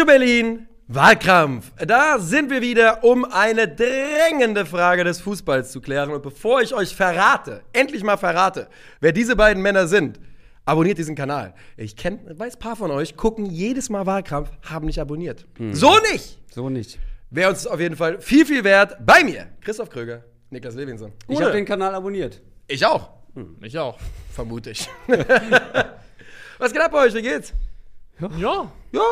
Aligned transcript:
Calcio 0.00 0.06
Berlin, 0.18 0.66
Wahlkampf. 0.88 1.72
Da 1.86 2.18
sind 2.18 2.48
wir 2.50 2.62
wieder, 2.62 3.04
um 3.04 3.26
eine 3.26 3.68
drängende 3.68 4.64
Frage 4.64 5.04
des 5.04 5.20
Fußballs 5.20 5.72
zu 5.72 5.82
klären. 5.82 6.10
Und 6.10 6.22
bevor 6.22 6.62
ich 6.62 6.72
euch 6.72 6.96
verrate, 6.96 7.60
endlich 7.74 8.02
mal 8.02 8.16
verrate, 8.16 8.68
wer 9.00 9.12
diese 9.12 9.36
beiden 9.36 9.62
Männer 9.62 9.86
sind, 9.86 10.18
abonniert 10.64 10.96
diesen 10.96 11.14
Kanal. 11.16 11.52
Ich 11.76 11.96
kenn, 11.96 12.18
weiß, 12.26 12.54
ein 12.54 12.58
paar 12.60 12.76
von 12.76 12.90
euch 12.90 13.14
gucken 13.14 13.44
jedes 13.44 13.90
Mal 13.90 14.06
Wahlkampf, 14.06 14.50
haben 14.62 14.86
nicht 14.86 14.98
abonniert. 15.00 15.46
So 15.72 15.92
nicht! 16.12 16.38
So 16.50 16.70
nicht. 16.70 16.98
Wäre 17.28 17.50
uns 17.50 17.66
auf 17.66 17.78
jeden 17.78 17.96
Fall 17.96 18.22
viel, 18.22 18.46
viel 18.46 18.64
wert. 18.64 18.96
Bei 19.04 19.22
mir, 19.22 19.48
Christoph 19.60 19.90
Kröger, 19.90 20.24
Niklas 20.48 20.76
Levinson. 20.76 21.12
Ich 21.28 21.42
habe 21.42 21.52
den 21.52 21.66
Kanal 21.66 21.94
abonniert. 21.94 22.40
ich 22.68 22.86
auch, 22.86 23.10
Ich 23.60 23.78
auch. 23.78 23.98
vermute 24.32 24.70
ich. 24.70 24.88
Was 26.58 26.72
geht 26.72 26.80
ab 26.80 26.90
bei 26.90 27.04
euch? 27.04 27.12
Wie 27.12 27.22
geht's? 27.22 27.52
Ja. 28.18 28.30
Ja, 28.38 28.72
Ja. 28.92 29.02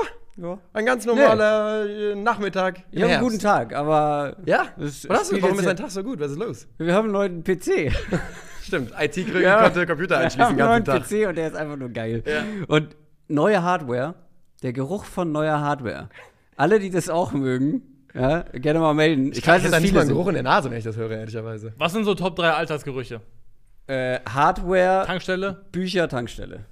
Ein 0.72 0.86
ganz 0.86 1.04
normaler 1.06 1.86
äh, 1.86 2.14
Nachmittag. 2.14 2.78
im 2.78 2.98
Ich 2.98 3.02
habe 3.02 3.12
einen 3.14 3.22
guten 3.22 3.38
Tag, 3.38 3.74
aber 3.74 4.36
Ja? 4.46 4.66
Es 4.78 5.08
Was 5.08 5.20
hast 5.20 5.32
du? 5.32 5.42
Warum 5.42 5.58
ist 5.58 5.64
ja- 5.64 5.70
dein 5.74 5.76
Tag 5.76 5.90
so 5.90 6.02
gut? 6.02 6.20
Was 6.20 6.30
ist 6.32 6.38
los? 6.38 6.66
wir 6.78 6.94
haben 6.94 7.04
einen 7.04 7.12
neuen 7.12 7.44
PC. 7.44 7.92
Stimmt, 8.62 8.92
IT-Krüger 8.98 9.40
Ja. 9.40 9.62
konnte 9.62 9.86
Computer 9.86 10.16
Wir 10.16 10.24
einschließen 10.24 10.44
haben 10.44 10.56
den 10.56 10.66
einen 10.66 10.84
neuen 10.84 11.00
Tag. 11.02 11.08
PC 11.08 11.28
und 11.28 11.36
der 11.38 11.48
ist 11.48 11.56
einfach 11.56 11.76
nur 11.76 11.88
geil. 11.88 12.22
Ja. 12.26 12.42
Und 12.68 12.96
neue 13.28 13.62
Hardware, 13.62 14.14
der 14.62 14.72
Geruch 14.72 15.04
von 15.04 15.32
neuer 15.32 15.60
Hardware. 15.60 16.08
Alle, 16.56 16.78
die 16.78 16.90
das 16.90 17.08
auch 17.08 17.32
mögen, 17.32 17.82
ja, 18.14 18.40
gerne 18.52 18.80
mal 18.80 18.94
melden. 18.94 19.32
Ich, 19.32 19.46
weiß, 19.46 19.58
Ich 19.58 19.64
dass 19.64 19.72
habe 19.74 19.82
nicht 19.82 19.94
mal 19.94 20.00
einen. 20.00 20.10
Geruch 20.10 20.28
in 20.28 20.34
der 20.34 20.42
Nase, 20.42 20.70
wenn 20.70 20.78
ich 20.78 20.84
das 20.84 20.96
höre, 20.96 21.12
ehrlicherweise. 21.12 21.72
Was 21.78 21.92
sind 21.92 22.04
so 22.04 22.14
Top 22.14 22.36
3 22.36 22.50
Alltagsgerüche? 22.50 23.20
Äh, 23.86 24.18
Hardware, 24.28 25.04
Tankstelle? 25.06 25.64
Bücher, 25.72 26.08
Tankstelle. 26.08 26.64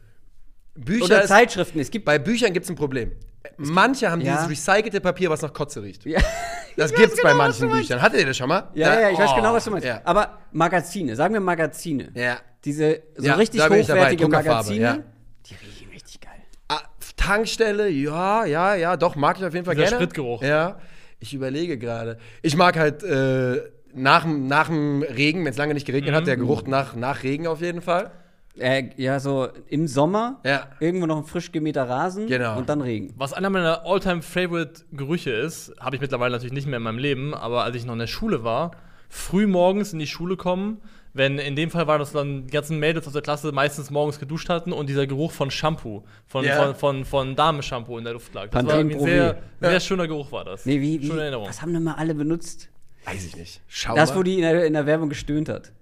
Bücher 0.75 1.05
Oder 1.07 1.25
Zeitschriften. 1.25 1.79
Es 1.81 1.91
gibt 1.91 2.05
bei 2.05 2.19
Büchern 2.19 2.53
gibt 2.53 2.65
es 2.65 2.71
ein 2.71 2.77
Problem. 2.77 3.13
Manche 3.57 4.11
haben 4.11 4.21
Ja. 4.21 4.33
dieses 4.45 4.51
recycelte 4.69 5.01
Papier, 5.01 5.31
was 5.31 5.43
nach 5.43 5.53
Kotze 5.53 5.83
riecht. 5.83 6.05
Ja, 6.07 6.21
Das 6.77 6.91
Ich 6.91 6.97
gibt's 6.99 7.17
weiß 7.17 7.23
bei 7.23 7.33
genau, 7.33 7.45
was 7.45 7.61
manchen. 7.61 7.77
Büchern. 7.79 8.03
Hattet 8.03 8.21
ihr 8.21 8.27
das 8.27 8.37
schon 8.37 8.49
mal? 8.51 8.69
ja, 8.75 8.95
Da- 8.95 9.01
ja, 9.01 9.11
ich 9.11 9.19
weiß 9.19 9.31
Oh. 9.33 9.37
genau, 9.37 9.53
was 9.55 9.65
du 9.65 9.71
meinst. 9.71 9.87
Ja. 9.87 10.01
Aber 10.05 10.39
Magazine, 10.53 11.17
sagen 11.17 11.33
wir 11.33 11.41
Magazine. 11.41 12.11
Ja. 12.15 12.37
Diese 12.65 13.03
so 13.17 13.27
Ja, 13.27 13.35
richtig 13.37 13.63
hochwertige 13.63 14.29
Magazine, 14.29 14.81
ja. 14.81 14.99
die 15.47 15.55
riechen 15.55 15.89
richtig 15.91 16.21
geil. 16.21 16.33
Ah, 16.69 16.81
Tankstelle, 17.17 17.89
ja, 17.89 18.45
ja, 18.45 18.75
ja, 18.75 18.97
doch, 18.99 19.17
mag 19.17 19.39
ich 19.39 19.45
auf 19.47 19.55
jeden 19.55 19.65
Fall 19.65 19.75
Dieser 19.75 19.87
gerne. 19.89 20.03
Spritgeruch. 20.05 20.43
Ja, 20.43 20.79
ich 21.19 21.33
überlege 21.33 21.79
gerade. 21.79 22.19
Ich 22.43 22.57
mag 22.57 22.77
halt 22.77 23.03
äh, 23.03 23.63
nach, 23.95 24.25
dem- 24.25 24.47
nach 24.47 24.67
dem 24.67 25.03
Regen, 25.03 25.45
wenn 25.45 25.53
es 25.53 25.57
lange 25.57 25.73
nicht 25.73 25.87
geregnet 25.87 26.13
Mhm. 26.13 26.17
hat, 26.17 26.27
der 26.27 26.37
Geruch 26.37 26.65
nach, 26.67 26.95
nach 26.95 27.23
Regen 27.23 27.47
auf 27.47 27.63
jeden 27.63 27.81
Fall. 27.81 28.11
Äh, 28.59 28.91
ja, 28.97 29.21
so 29.21 29.49
im 29.69 29.87
Sommer, 29.87 30.41
Ja. 30.45 30.69
irgendwo 30.81 31.07
noch 31.07 31.19
ein 31.19 31.25
frisch 31.25 31.53
gemähter 31.53 31.89
Rasen 31.89 32.27
Genau. 32.27 32.57
und 32.59 32.69
dann 32.69 32.81
Regen. 32.81 33.13
Was 33.17 33.33
einer 33.33 33.51
meiner 33.51 33.85
all-time 33.85 34.23
favorite 34.23 34.85
Gerüche 34.93 35.31
ist, 35.31 35.75
habe 35.79 35.97
ich 35.97 36.01
mittlerweile 36.03 36.33
natürlich 36.33 36.53
nicht 36.55 36.67
mehr 36.67 36.79
in 36.79 36.83
meinem 36.83 36.99
Leben, 36.99 37.35
aber 37.35 37.65
als 37.65 37.77
ich 37.77 37.85
noch 37.85 37.93
in 37.93 37.99
der 37.99 38.07
Schule 38.07 38.45
war, 38.45 38.71
früh 39.09 39.47
morgens 39.47 39.93
in 39.93 39.99
die 39.99 40.07
Schule 40.07 40.37
kommen, 40.37 40.81
wenn 41.13 41.39
in 41.39 41.57
dem 41.57 41.71
Fall 41.71 41.87
war 41.87 41.99
das 41.99 42.13
dann 42.13 42.47
die 42.47 42.51
ganzen 42.53 42.79
Mädels 42.79 43.07
aus 43.07 43.13
der 43.15 43.23
Klasse 43.23 43.51
meistens 43.53 43.91
morgens 43.91 44.19
geduscht 44.19 44.49
hatten 44.51 44.73
und 44.73 44.89
dieser 44.89 45.07
Geruch 45.07 45.33
von 45.33 45.51
Shampoo, 45.51 46.05
von, 46.27 46.45
Ja. 46.45 46.57
von, 46.57 46.75
von, 46.75 47.05
von 47.05 47.37
Damenshampoo 47.37 47.97
in 47.99 48.05
der 48.05 48.13
Luft 48.15 48.35
lag. 48.35 48.45
Das 48.45 48.51
Pantene 48.53 48.73
war 48.73 48.79
irgendwie 48.79 48.97
ein 48.97 49.05
sehr, 49.07 49.71
sehr 49.71 49.81
schöner 49.81 50.07
Geruch 50.09 50.31
war 50.33 50.45
das. 50.45 50.67
Nee, 50.67 50.81
wie, 50.81 51.01
wie 51.01 51.07
Schöne 51.07 51.23
Erinnerung. 51.23 51.49
was 51.49 51.63
haben 51.63 51.73
denn 51.73 51.83
mal 51.85 51.95
alle 51.95 52.15
benutzt? 52.15 52.69
Weiß 53.07 53.25
ich 53.25 53.37
nicht. 53.37 53.61
Schau 53.69 53.95
Das, 53.95 54.15
wo 54.17 54.23
die 54.23 54.35
in 54.35 54.43
der, 54.43 54.67
in 54.67 54.73
der 54.75 54.85
Werbung 54.85 55.09
gestöhnt 55.09 55.49
hat. 55.49 55.73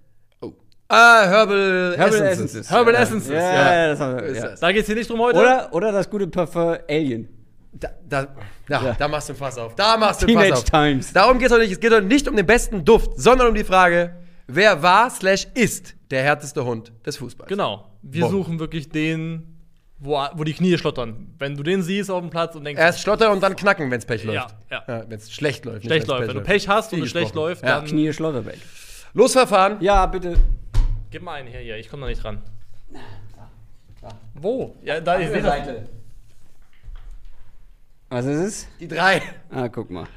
Ah, 0.87 1.25
Herbal, 1.27 1.95
Herbal 1.97 2.07
Essences. 2.21 2.31
Essences. 2.31 2.69
Herbal 2.71 2.93
ja. 2.93 2.99
Essences, 2.99 3.31
Ja, 3.31 3.37
ja. 3.39 3.73
ja, 3.75 3.87
das 3.89 3.99
haben 3.99 4.17
wir. 4.17 4.35
Ja. 4.35 4.55
Da 4.59 4.71
geht 4.71 4.81
es 4.81 4.85
hier 4.87 4.95
nicht 4.95 5.09
drum 5.09 5.19
heute. 5.19 5.39
Oder, 5.39 5.69
oder 5.71 5.91
das 5.91 6.09
gute 6.09 6.27
Parfum 6.27 6.77
Alien. 6.87 7.27
Da, 7.73 7.89
da, 8.07 8.21
ja, 8.69 8.83
Ja. 8.83 8.95
da 8.97 9.07
machst 9.07 9.29
du 9.29 9.33
ein 9.33 9.35
Fass 9.35 9.57
auf. 9.57 9.75
Da 9.75 9.97
machst 9.97 10.21
du 10.21 10.25
ein 10.25 10.29
Teenage 10.29 10.49
Fass 10.51 10.59
auf. 10.59 10.69
Times. 10.69 11.11
Darum 11.11 11.39
geht 11.39 11.47
es 11.47 11.51
heute 11.53 11.63
nicht. 11.63 11.71
Es 11.73 11.79
geht 11.79 11.91
heute 11.91 12.05
nicht 12.05 12.27
um 12.27 12.35
den 12.35 12.45
besten 12.45 12.85
Duft, 12.85 13.11
sondern 13.17 13.47
um 13.47 13.55
die 13.55 13.63
Frage, 13.63 14.15
wer 14.47 14.81
war 14.83 15.09
slash 15.09 15.47
ist 15.55 15.95
der 16.11 16.21
härteste 16.23 16.63
Hund 16.63 16.91
des 17.05 17.17
Fußballs? 17.17 17.49
Genau. 17.49 17.89
Wir 18.03 18.21
Boah. 18.21 18.29
suchen 18.29 18.59
wirklich 18.59 18.87
den, 18.87 19.57
wo, 19.97 20.23
wo 20.35 20.43
die 20.43 20.53
Knie 20.53 20.77
schlottern. 20.77 21.33
Wenn 21.39 21.57
du 21.57 21.63
den 21.63 21.81
siehst 21.81 22.11
auf 22.11 22.21
dem 22.21 22.29
Platz 22.29 22.55
und 22.55 22.63
denkst, 22.63 22.79
Erst 22.79 23.01
schlottern 23.01 23.31
und 23.31 23.41
dann 23.41 23.55
knacken, 23.55 23.89
wenn 23.89 23.97
es 23.97 24.05
Pech 24.05 24.23
Ja, 24.23 24.31
läuft. 24.43 24.55
ja. 24.69 24.83
wenn 25.09 25.17
es 25.17 25.33
schlecht 25.33 25.65
läuft. 25.65 25.83
schlecht 25.85 26.07
läuft. 26.07 26.27
Wenn 26.27 26.35
du 26.37 26.43
Pech 26.43 26.69
hast 26.69 26.93
und 26.93 27.01
es 27.01 27.09
schlecht 27.09 27.33
läuft, 27.33 27.63
Ja. 27.63 27.79
dann 27.79 27.85
Knie 27.85 28.13
Schlotterbeck. 28.13 28.59
Losverfahren. 29.13 29.77
Ja, 29.81 30.05
bitte. 30.05 30.35
Gib 31.15 31.23
mal 31.23 31.35
einen 31.35 31.47
hier, 31.47 31.61
hier. 31.61 31.77
Ich 31.77 31.89
komme 31.89 32.01
da 32.01 32.09
nicht 32.09 32.25
ran. 32.25 32.41
Wo? 34.33 34.75
Ja, 34.83 34.99
da 34.99 35.17
ich 35.17 35.29
sehe 35.29 35.41
das. 35.41 35.69
Was 38.09 38.25
ist 38.25 38.39
es? 38.39 38.67
Die 38.81 38.89
drei. 38.89 39.21
Ah, 39.49 39.69
guck 39.69 39.89
mal. 39.89 40.07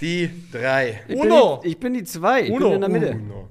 Die 0.00 0.30
drei. 0.50 1.02
Ich 1.08 1.14
Uno. 1.14 1.56
Bin 1.56 1.62
die, 1.62 1.68
ich 1.68 1.78
bin 1.78 1.92
die 1.92 2.04
zwei. 2.04 2.40
Ich 2.40 2.50
Uno. 2.50 2.70
bin 2.70 2.74
in 2.76 2.80
der 2.80 2.88
Mitte. 2.88 3.10
Uno. 3.10 3.48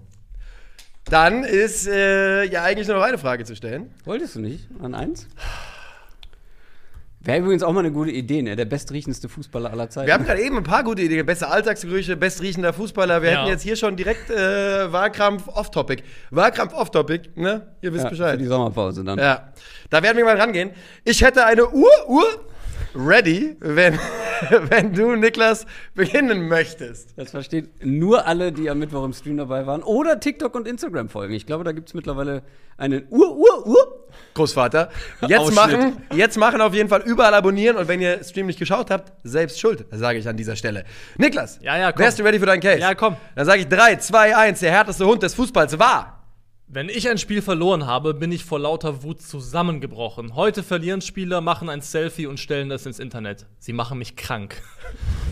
Dann 1.05 1.43
ist 1.43 1.87
äh, 1.87 2.45
ja 2.45 2.63
eigentlich 2.63 2.87
nur 2.87 2.97
noch 2.97 3.03
eine 3.03 3.19
Frage 3.19 3.45
zu 3.45 3.55
stellen. 3.55 3.93
Wolltest 4.03 4.33
du 4.33 4.39
nicht? 4.39 4.67
An 4.81 4.95
eins? 4.95 5.27
Wäre 7.19 7.39
übrigens 7.39 7.63
auch 7.63 7.73
mal 7.73 7.79
eine 7.79 7.91
gute 7.91 8.11
Idee, 8.11 8.41
ne? 8.43 8.55
Der 8.55 8.65
bestriechendste 8.65 9.27
Fußballer 9.27 9.71
aller 9.71 9.89
Zeiten. 9.89 10.07
Wir 10.07 10.13
haben 10.13 10.23
gerade 10.25 10.41
eben 10.41 10.57
ein 10.57 10.63
paar 10.63 10.83
gute 10.83 11.01
Ideen. 11.01 11.25
Beste 11.25 11.47
Alltagsgerüche, 11.47 12.15
bestriechender 12.15 12.73
Fußballer. 12.73 13.21
Wir 13.21 13.31
Ja. 13.31 13.39
hätten 13.39 13.49
jetzt 13.49 13.63
hier 13.63 13.75
schon 13.75 13.95
direkt 13.95 14.29
äh, 14.29 14.91
Wahlkampf 14.91 15.47
off-topic. 15.47 16.03
Wahlkampf 16.29 16.73
off-topic, 16.73 17.31
ne? 17.35 17.67
Ihr 17.81 17.91
wisst 17.93 18.03
ja, 18.03 18.09
Bescheid. 18.11 18.31
Für 18.33 18.37
die 18.37 18.45
Sommerpause 18.45 19.03
dann. 19.03 19.17
Ja, 19.17 19.51
da 19.89 20.03
werden 20.03 20.15
wir 20.17 20.25
mal 20.25 20.37
rangehen. 20.39 20.69
Ich 21.03 21.23
hätte 21.23 21.45
eine 21.45 21.67
Uhr, 21.67 21.89
Uhr 22.07 22.25
ready, 22.95 23.55
wenn, 23.59 23.99
wenn 24.69 24.93
du, 24.93 25.15
Niklas, 25.15 25.65
beginnen 25.95 26.47
möchtest. 26.47 27.17
Das 27.17 27.31
verstehen 27.31 27.69
nur 27.81 28.27
alle, 28.27 28.51
die 28.51 28.69
am 28.69 28.77
Mittwoch 28.79 29.03
im 29.03 29.13
Stream 29.13 29.37
dabei 29.37 29.65
waren. 29.65 29.81
Oder 29.81 30.19
TikTok 30.19 30.53
und 30.55 30.67
Instagram 30.67 31.09
folgen. 31.09 31.33
Ich 31.33 31.45
glaube, 31.47 31.63
da 31.63 31.71
gibt 31.71 31.89
es 31.89 31.93
mittlerweile 31.95 32.43
einen 32.77 33.07
Uhr, 33.09 33.35
Uhr, 33.35 33.65
Uhr. 33.67 33.96
Großvater. 34.33 34.89
Jetzt 35.27 35.53
machen, 35.53 36.01
jetzt 36.13 36.37
machen 36.37 36.61
auf 36.61 36.73
jeden 36.73 36.89
Fall 36.89 37.01
überall 37.01 37.33
abonnieren 37.33 37.75
und 37.77 37.87
wenn 37.87 37.99
ihr 38.01 38.23
Stream 38.23 38.45
nicht 38.45 38.59
geschaut 38.59 38.91
habt, 38.91 39.11
selbst 39.23 39.59
schuld, 39.59 39.85
sage 39.91 40.19
ich 40.19 40.27
an 40.27 40.37
dieser 40.37 40.55
Stelle. 40.55 40.83
Niklas, 41.17 41.59
Ja, 41.61 41.77
ja, 41.77 41.91
komm. 41.91 42.01
wärst 42.03 42.19
du 42.19 42.23
ready 42.23 42.39
für 42.39 42.45
deinen 42.45 42.61
Case? 42.61 42.79
Ja, 42.79 42.93
komm. 42.93 43.15
Dann 43.35 43.45
sage 43.45 43.61
ich 43.61 43.67
3, 43.67 43.95
2, 43.95 44.35
1, 44.37 44.59
der 44.59 44.71
härteste 44.71 45.05
Hund 45.05 45.23
des 45.23 45.33
Fußballs 45.33 45.77
war. 45.79 46.16
Wenn 46.69 46.89
ich 46.89 47.07
ein 47.07 47.17
Spiel 47.17 47.41
verloren 47.41 47.87
habe, 47.87 48.13
bin 48.13 48.29
ich 48.29 48.43
vor 48.43 48.59
lauter 48.59 49.01
Wut 49.01 49.21
zusammengebrochen. 49.21 50.35
Heute 50.35 50.63
verlieren 50.63 50.99
Spieler, 50.99 51.39
machen 51.39 51.69
ein 51.69 51.79
Selfie 51.79 52.27
und 52.27 52.41
stellen 52.41 52.67
das 52.67 52.85
ins 52.85 52.99
Internet. 52.99 53.45
Sie 53.57 53.71
machen 53.71 53.99
mich 53.99 54.17
krank. 54.17 54.61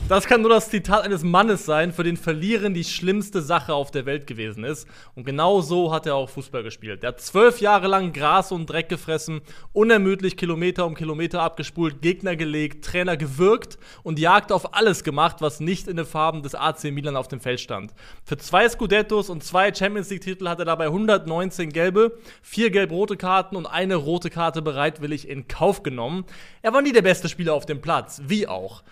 Das 0.08 0.28
kann 0.28 0.42
nur 0.42 0.52
das 0.52 0.70
Zitat 0.70 1.04
eines 1.04 1.24
Mannes 1.24 1.66
sein, 1.66 1.92
für 1.92 2.04
den 2.04 2.16
Verlieren 2.16 2.76
die 2.76 2.84
schlimmste 2.84 3.42
Sache 3.42 3.74
auf 3.74 3.90
der 3.90 4.06
Welt 4.06 4.28
gewesen 4.28 4.64
ist. 4.64 4.88
Und 5.16 5.26
genau 5.26 5.62
so 5.62 5.92
hat 5.92 6.06
er 6.06 6.14
auch 6.14 6.30
Fußball 6.30 6.62
gespielt. 6.62 7.04
Er 7.04 7.08
hat 7.08 7.22
zwölf 7.22 7.60
Jahre 7.60 7.88
lang 7.88 8.14
Gras 8.14 8.52
und 8.52 8.70
Dreck 8.70 8.88
gefressen, 8.88 9.42
unermüdlich 9.74 10.38
Kilometer 10.38 10.86
um 10.86 10.94
Kilometer 10.94 11.42
abgespult, 11.42 12.04
Gegner 12.04 12.36
gelegt, 12.36 12.86
Trainer 12.86 13.18
gewirkt 13.18 13.80
und 14.04 14.20
Jagd 14.20 14.52
auf 14.52 14.76
alles 14.76 15.04
gemacht, 15.04 15.38
was 15.40 15.60
nicht 15.60 15.88
in 15.88 15.98
den 15.98 16.06
Farben 16.06 16.44
des 16.44 16.54
AC 16.54 16.84
Milan 16.92 17.16
auf 17.16 17.28
dem 17.28 17.40
Feld 17.40 17.60
stand. 17.60 17.92
Für 18.26 18.38
zwei 18.38 18.70
Scudettos 18.70 19.32
und 19.32 19.44
zwei 19.44 19.74
Champions 19.74 20.12
League-Titel 20.12 20.48
hat 20.48 20.60
er 20.60 20.66
dabei 20.66 20.88
119 21.26 21.72
gelbe, 21.72 22.18
vier 22.42 22.70
gelb-rote 22.70 23.18
Karten 23.18 23.56
und 23.56 23.66
eine 23.66 23.96
rote 23.96 24.30
Karte 24.30 24.62
bereitwillig 24.62 25.28
in 25.28 25.48
Kauf 25.48 25.84
genommen. 25.84 26.26
Er 26.62 26.74
war 26.74 26.82
nie 26.82 26.92
der 26.92 27.02
beste 27.02 27.30
Spieler 27.30 27.54
auf 27.54 27.66
dem 27.66 27.82
Platz, 27.82 28.22
wie 28.26 28.48
auch 28.48 28.84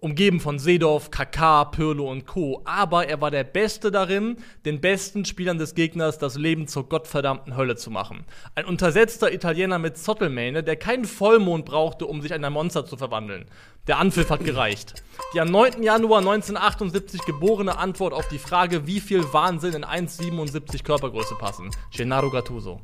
umgeben 0.00 0.38
von 0.40 0.58
Seedorf, 0.58 1.10
Kaká, 1.10 1.64
Pirlo 1.64 2.10
und 2.10 2.26
Co. 2.26 2.60
Aber 2.64 3.06
er 3.08 3.20
war 3.20 3.30
der 3.30 3.44
Beste 3.44 3.90
darin, 3.90 4.36
den 4.64 4.80
besten 4.80 5.24
Spielern 5.24 5.58
des 5.58 5.74
Gegners 5.74 6.18
das 6.18 6.36
Leben 6.36 6.66
zur 6.68 6.88
gottverdammten 6.88 7.56
Hölle 7.56 7.76
zu 7.76 7.90
machen. 7.90 8.24
Ein 8.54 8.66
untersetzter 8.66 9.32
Italiener 9.32 9.78
mit 9.78 9.96
Zottelmähne, 9.96 10.62
der 10.62 10.76
keinen 10.76 11.04
Vollmond 11.06 11.64
brauchte, 11.64 12.06
um 12.06 12.20
sich 12.20 12.32
in 12.32 12.44
ein 12.44 12.52
Monster 12.52 12.84
zu 12.84 12.96
verwandeln. 12.96 13.46
Der 13.86 13.98
Anpfiff 13.98 14.30
hat 14.30 14.44
gereicht. 14.44 15.02
Die 15.34 15.40
am 15.40 15.50
9. 15.50 15.82
Januar 15.82 16.20
1978 16.20 17.22
geborene 17.24 17.76
Antwort 17.76 18.14
auf 18.14 18.28
die 18.28 18.38
Frage, 18.38 18.86
wie 18.86 19.00
viel 19.00 19.22
Wahnsinn 19.32 19.74
in 19.74 19.84
1,77 19.84 20.82
Körpergröße 20.82 21.34
passen. 21.34 21.70
Gennaro 21.94 22.30
Gattuso. 22.30 22.80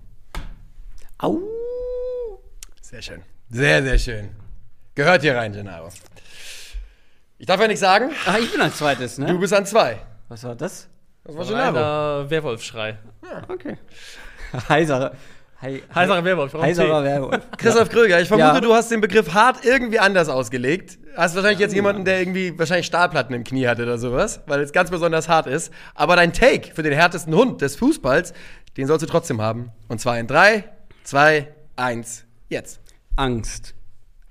Au. 1.19 1.39
Sehr 2.83 3.03
schön. 3.03 3.23
Sehr, 3.49 3.83
sehr 3.83 3.99
schön. 3.99 4.29
Gehört 4.95 5.23
hier 5.23 5.37
rein, 5.37 5.53
Gennaro. 5.53 5.89
Ich 7.41 7.47
darf 7.47 7.59
ja 7.59 7.67
nichts 7.69 7.81
sagen. 7.81 8.11
Ach, 8.27 8.37
ich 8.39 8.53
bin 8.53 8.61
als 8.61 8.77
zweites, 8.77 9.17
ne? 9.17 9.25
Du 9.25 9.39
bist 9.41 9.55
an 9.55 9.65
zwei. 9.65 9.97
Was 10.29 10.45
war 10.45 10.55
das? 10.55 10.89
Das 11.25 11.35
war. 11.35 11.51
Reiner 11.51 12.29
Werwolfschrei. 12.29 12.99
Okay. 13.49 13.79
Heiserer. 14.69 15.13
Hei, 15.63 15.83
Heiserer 15.95 16.23
Werwolf. 16.23 16.53
Heiserer? 16.53 17.03
Werwolf. 17.03 17.41
Christoph 17.57 17.89
Kröger, 17.89 18.21
ich 18.21 18.29
vermute, 18.29 18.49
Ja. 18.57 18.61
du 18.61 18.75
hast 18.75 18.91
den 18.91 19.01
Begriff 19.01 19.33
hart 19.33 19.65
irgendwie 19.65 19.99
anders 19.99 20.29
ausgelegt. 20.29 20.99
Hast 21.17 21.35
wahrscheinlich 21.35 21.61
jetzt 21.61 21.75
jemanden, 21.75 22.05
der 22.05 22.19
irgendwie 22.21 22.59
wahrscheinlich 22.59 22.85
Stahlplatten 22.87 23.35
im 23.35 23.43
Knie 23.45 23.67
hatte 23.67 23.85
oder 23.85 23.97
sowas, 23.97 24.41
weil 24.47 24.61
es 24.61 24.73
ganz 24.73 24.91
besonders 24.91 25.31
hart 25.31 25.47
ist. 25.47 25.73
Aber 25.95 26.17
dein 26.17 26.35
Take 26.35 26.75
für 26.75 26.83
den 26.83 26.93
härtesten 26.93 27.35
Hund 27.35 27.63
des 27.63 27.75
Fußballs, 27.77 28.35
den 28.77 28.87
sollst 28.87 29.03
du 29.03 29.07
trotzdem 29.07 29.41
haben. 29.41 29.71
Und 29.89 29.99
zwar 29.99 30.19
in 30.19 30.27
3, 30.27 30.65
2, 31.05 31.49
1, 31.77 32.25
jetzt. 32.51 32.81
Angst. 33.17 33.75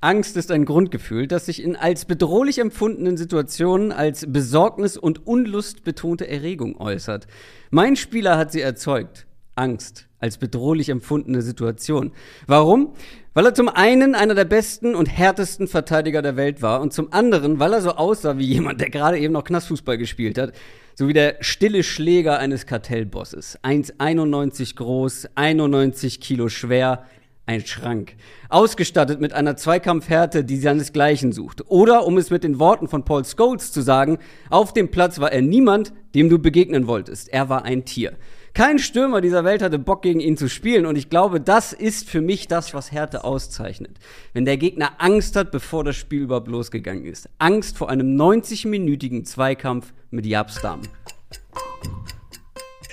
Angst 0.02 0.38
ist 0.38 0.50
ein 0.50 0.64
Grundgefühl, 0.64 1.28
das 1.28 1.48
sich 1.48 1.62
in 1.62 1.76
als 1.76 2.06
bedrohlich 2.06 2.60
empfundenen 2.60 3.18
Situationen 3.18 3.92
als 3.92 4.32
Besorgnis 4.32 4.96
und 4.96 5.28
Unlust 5.28 5.84
betonte 5.84 6.26
Erregung 6.26 6.78
äußert. 6.80 7.28
Mein 7.70 7.98
Spieler 7.98 8.38
hat 8.38 8.54
sie 8.54 8.62
erzeugt. 8.62 9.26
Angst 9.56 10.08
als 10.20 10.38
bedrohlich 10.38 10.88
empfundene 10.88 11.42
Situation. 11.42 12.14
Warum? 12.48 12.94
Weil 13.34 13.46
er 13.46 13.54
zum 13.54 13.68
einen 13.68 14.16
einer 14.16 14.36
der 14.36 14.46
besten 14.46 14.96
und 14.96 15.08
härtesten 15.08 15.68
Verteidiger 15.68 16.22
der 16.22 16.38
Welt 16.38 16.62
war 16.62 16.80
und 16.80 16.94
zum 16.94 17.12
anderen, 17.12 17.60
weil 17.60 17.74
er 17.74 17.82
so 17.82 17.92
aussah 17.92 18.38
wie 18.38 18.46
jemand, 18.46 18.80
der 18.80 18.90
gerade 18.90 19.20
eben 19.20 19.34
noch 19.34 19.44
Knastfußball 19.44 19.98
gespielt 19.98 20.38
hat, 20.38 20.54
so 20.96 21.10
wie 21.10 21.14
der 21.14 21.38
stille 21.42 21.84
Schläger 21.84 22.40
eines 22.40 22.66
Kartellbosses. 22.66 23.60
1,91 23.64 24.76
groß, 24.76 25.30
91 25.36 26.22
Kilo 26.22 26.48
schwer, 26.48 27.06
ein 27.50 27.66
Schrank. 27.66 28.14
Ausgestattet 28.50 29.20
mit 29.20 29.34
einer 29.34 29.58
Zweikampfhärte, 29.58 30.44
die 30.44 30.58
seinesgleichen 30.58 31.32
sucht. 31.32 31.64
Oder, 31.68 32.06
um 32.06 32.20
es 32.20 32.30
mit 32.30 32.44
den 32.44 32.60
Worten 32.60 32.88
von 32.88 33.04
Paul 33.04 33.26
Scholes 33.26 33.72
zu 33.72 33.82
sagen, 33.82 34.20
auf 34.52 34.72
dem 34.72 34.92
Platz 34.92 35.20
war 35.20 35.32
er 35.32 35.42
niemand, 35.42 35.92
dem 36.14 36.30
du 36.30 36.38
begegnen 36.38 36.86
wolltest. 36.86 37.28
Er 37.30 37.50
war 37.50 37.66
ein 37.66 37.86
Tier. 37.86 38.14
Kein 38.54 38.78
Stürmer 38.78 39.20
dieser 39.20 39.44
Welt 39.46 39.64
hatte 39.64 39.80
Bock 39.80 40.04
gegen 40.04 40.20
ihn 40.20 40.38
zu 40.38 40.48
spielen 40.48 40.86
und 40.86 40.96
ich 40.96 41.10
glaube, 41.10 41.42
das 41.42 41.74
ist 41.74 42.08
für 42.08 42.22
mich 42.22 42.48
das, 42.48 42.76
was 42.76 42.92
Härte 42.92 43.24
auszeichnet. 43.24 43.98
Wenn 44.34 44.46
der 44.46 44.58
Gegner 44.58 44.92
Angst 45.00 45.36
hat, 45.36 45.50
bevor 45.50 45.84
das 45.84 45.96
Spiel 45.96 46.22
überhaupt 46.22 46.50
losgegangen 46.50 47.06
ist. 47.06 47.30
Angst 47.40 47.78
vor 47.78 47.90
einem 47.90 48.16
90-minütigen 48.16 49.26
Zweikampf 49.26 49.92
mit 50.12 50.28
Japstam. 50.28 50.82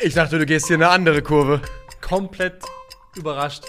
Ich 0.02 0.14
dachte, 0.14 0.38
du 0.38 0.46
gehst 0.46 0.68
hier 0.68 0.76
eine 0.76 0.88
andere 0.88 1.20
Kurve. 1.20 1.60
Komplett 2.00 2.62
überrascht. 3.16 3.64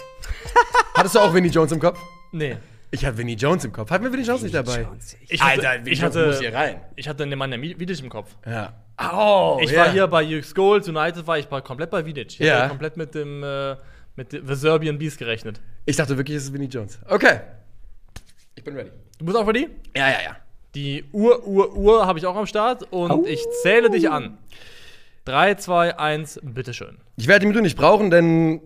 Hattest 0.94 1.14
du 1.14 1.18
auch 1.20 1.32
Vinnie 1.34 1.48
Jones 1.48 1.72
im 1.72 1.80
Kopf? 1.80 1.98
Nee. 2.32 2.56
Ich 2.90 3.04
hatte 3.04 3.18
Vinnie 3.18 3.34
Jones 3.34 3.64
im 3.64 3.72
Kopf. 3.72 3.90
Hatten 3.90 4.04
wir 4.04 4.12
Vinnie 4.12 4.24
Jones 4.24 4.42
nicht 4.42 4.54
dabei? 4.54 4.86
Ich 5.28 5.42
Alter, 5.42 5.68
hatte, 5.68 5.80
Vinnie 5.80 5.92
ich 5.92 6.00
Jones 6.00 6.16
hatte, 6.16 6.26
muss 6.26 6.38
hier 6.40 6.54
rein. 6.54 6.80
Ich 6.96 7.08
hatte 7.08 7.26
den 7.26 7.38
Mann 7.38 7.50
der 7.50 7.60
Vidic 7.60 8.00
im 8.00 8.08
Kopf. 8.08 8.34
Ja. 8.46 8.72
Oh, 9.12 9.58
Ich 9.62 9.70
ja. 9.70 9.80
war 9.80 9.92
hier 9.92 10.06
bei 10.06 10.22
Jürgs 10.22 10.54
Goals, 10.54 10.88
United 10.88 11.26
war 11.26 11.38
ich 11.38 11.48
komplett 11.48 11.90
bei 11.90 12.04
Vidic. 12.04 12.28
Ich 12.32 12.38
Ja. 12.38 12.60
hatte 12.60 12.68
komplett 12.70 12.96
mit 12.96 13.14
dem 13.14 13.42
äh, 13.44 13.76
mit 14.16 14.30
The 14.32 14.54
Serbian 14.54 14.98
Beast 14.98 15.18
gerechnet. 15.18 15.60
Ich 15.86 15.96
dachte 15.96 16.16
wirklich, 16.16 16.36
es 16.36 16.44
ist 16.44 16.52
Vinnie 16.52 16.66
Jones. 16.66 16.98
Okay. 17.08 17.40
Ich 18.56 18.64
bin 18.64 18.74
ready. 18.74 18.90
Du 19.18 19.24
bist 19.24 19.36
auch 19.36 19.46
ready? 19.46 19.68
Ja, 19.96 20.08
ja, 20.08 20.22
ja. 20.24 20.36
Die 20.74 21.04
Uhr, 21.12 21.46
Uhr, 21.46 21.74
Uhr 21.76 22.06
habe 22.06 22.18
ich 22.18 22.26
auch 22.26 22.36
am 22.36 22.46
Start 22.46 22.84
und 22.90 23.10
Au. 23.10 23.24
ich 23.26 23.44
zähle 23.62 23.90
dich 23.90 24.10
an. 24.10 24.38
3, 25.26 25.54
2, 25.54 25.98
1, 25.98 26.40
bitteschön. 26.42 26.98
Ich 27.16 27.28
werde 27.28 27.40
die 27.40 27.46
Minute 27.46 27.62
nicht 27.62 27.76
brauchen, 27.76 28.10
denn 28.10 28.60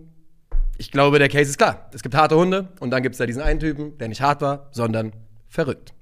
ich 0.77 0.91
glaube, 0.91 1.19
der 1.19 1.29
Case 1.29 1.49
ist 1.49 1.57
klar. 1.57 1.89
Es 1.93 2.03
gibt 2.03 2.15
harte 2.15 2.35
Hunde 2.35 2.69
und 2.79 2.91
dann 2.91 3.03
gibt 3.03 3.13
es 3.13 3.19
da 3.19 3.25
diesen 3.25 3.41
einen 3.41 3.59
Typen, 3.59 3.97
der 3.97 4.07
nicht 4.07 4.21
hart 4.21 4.41
war, 4.41 4.69
sondern 4.71 5.13
verrückt. 5.47 5.93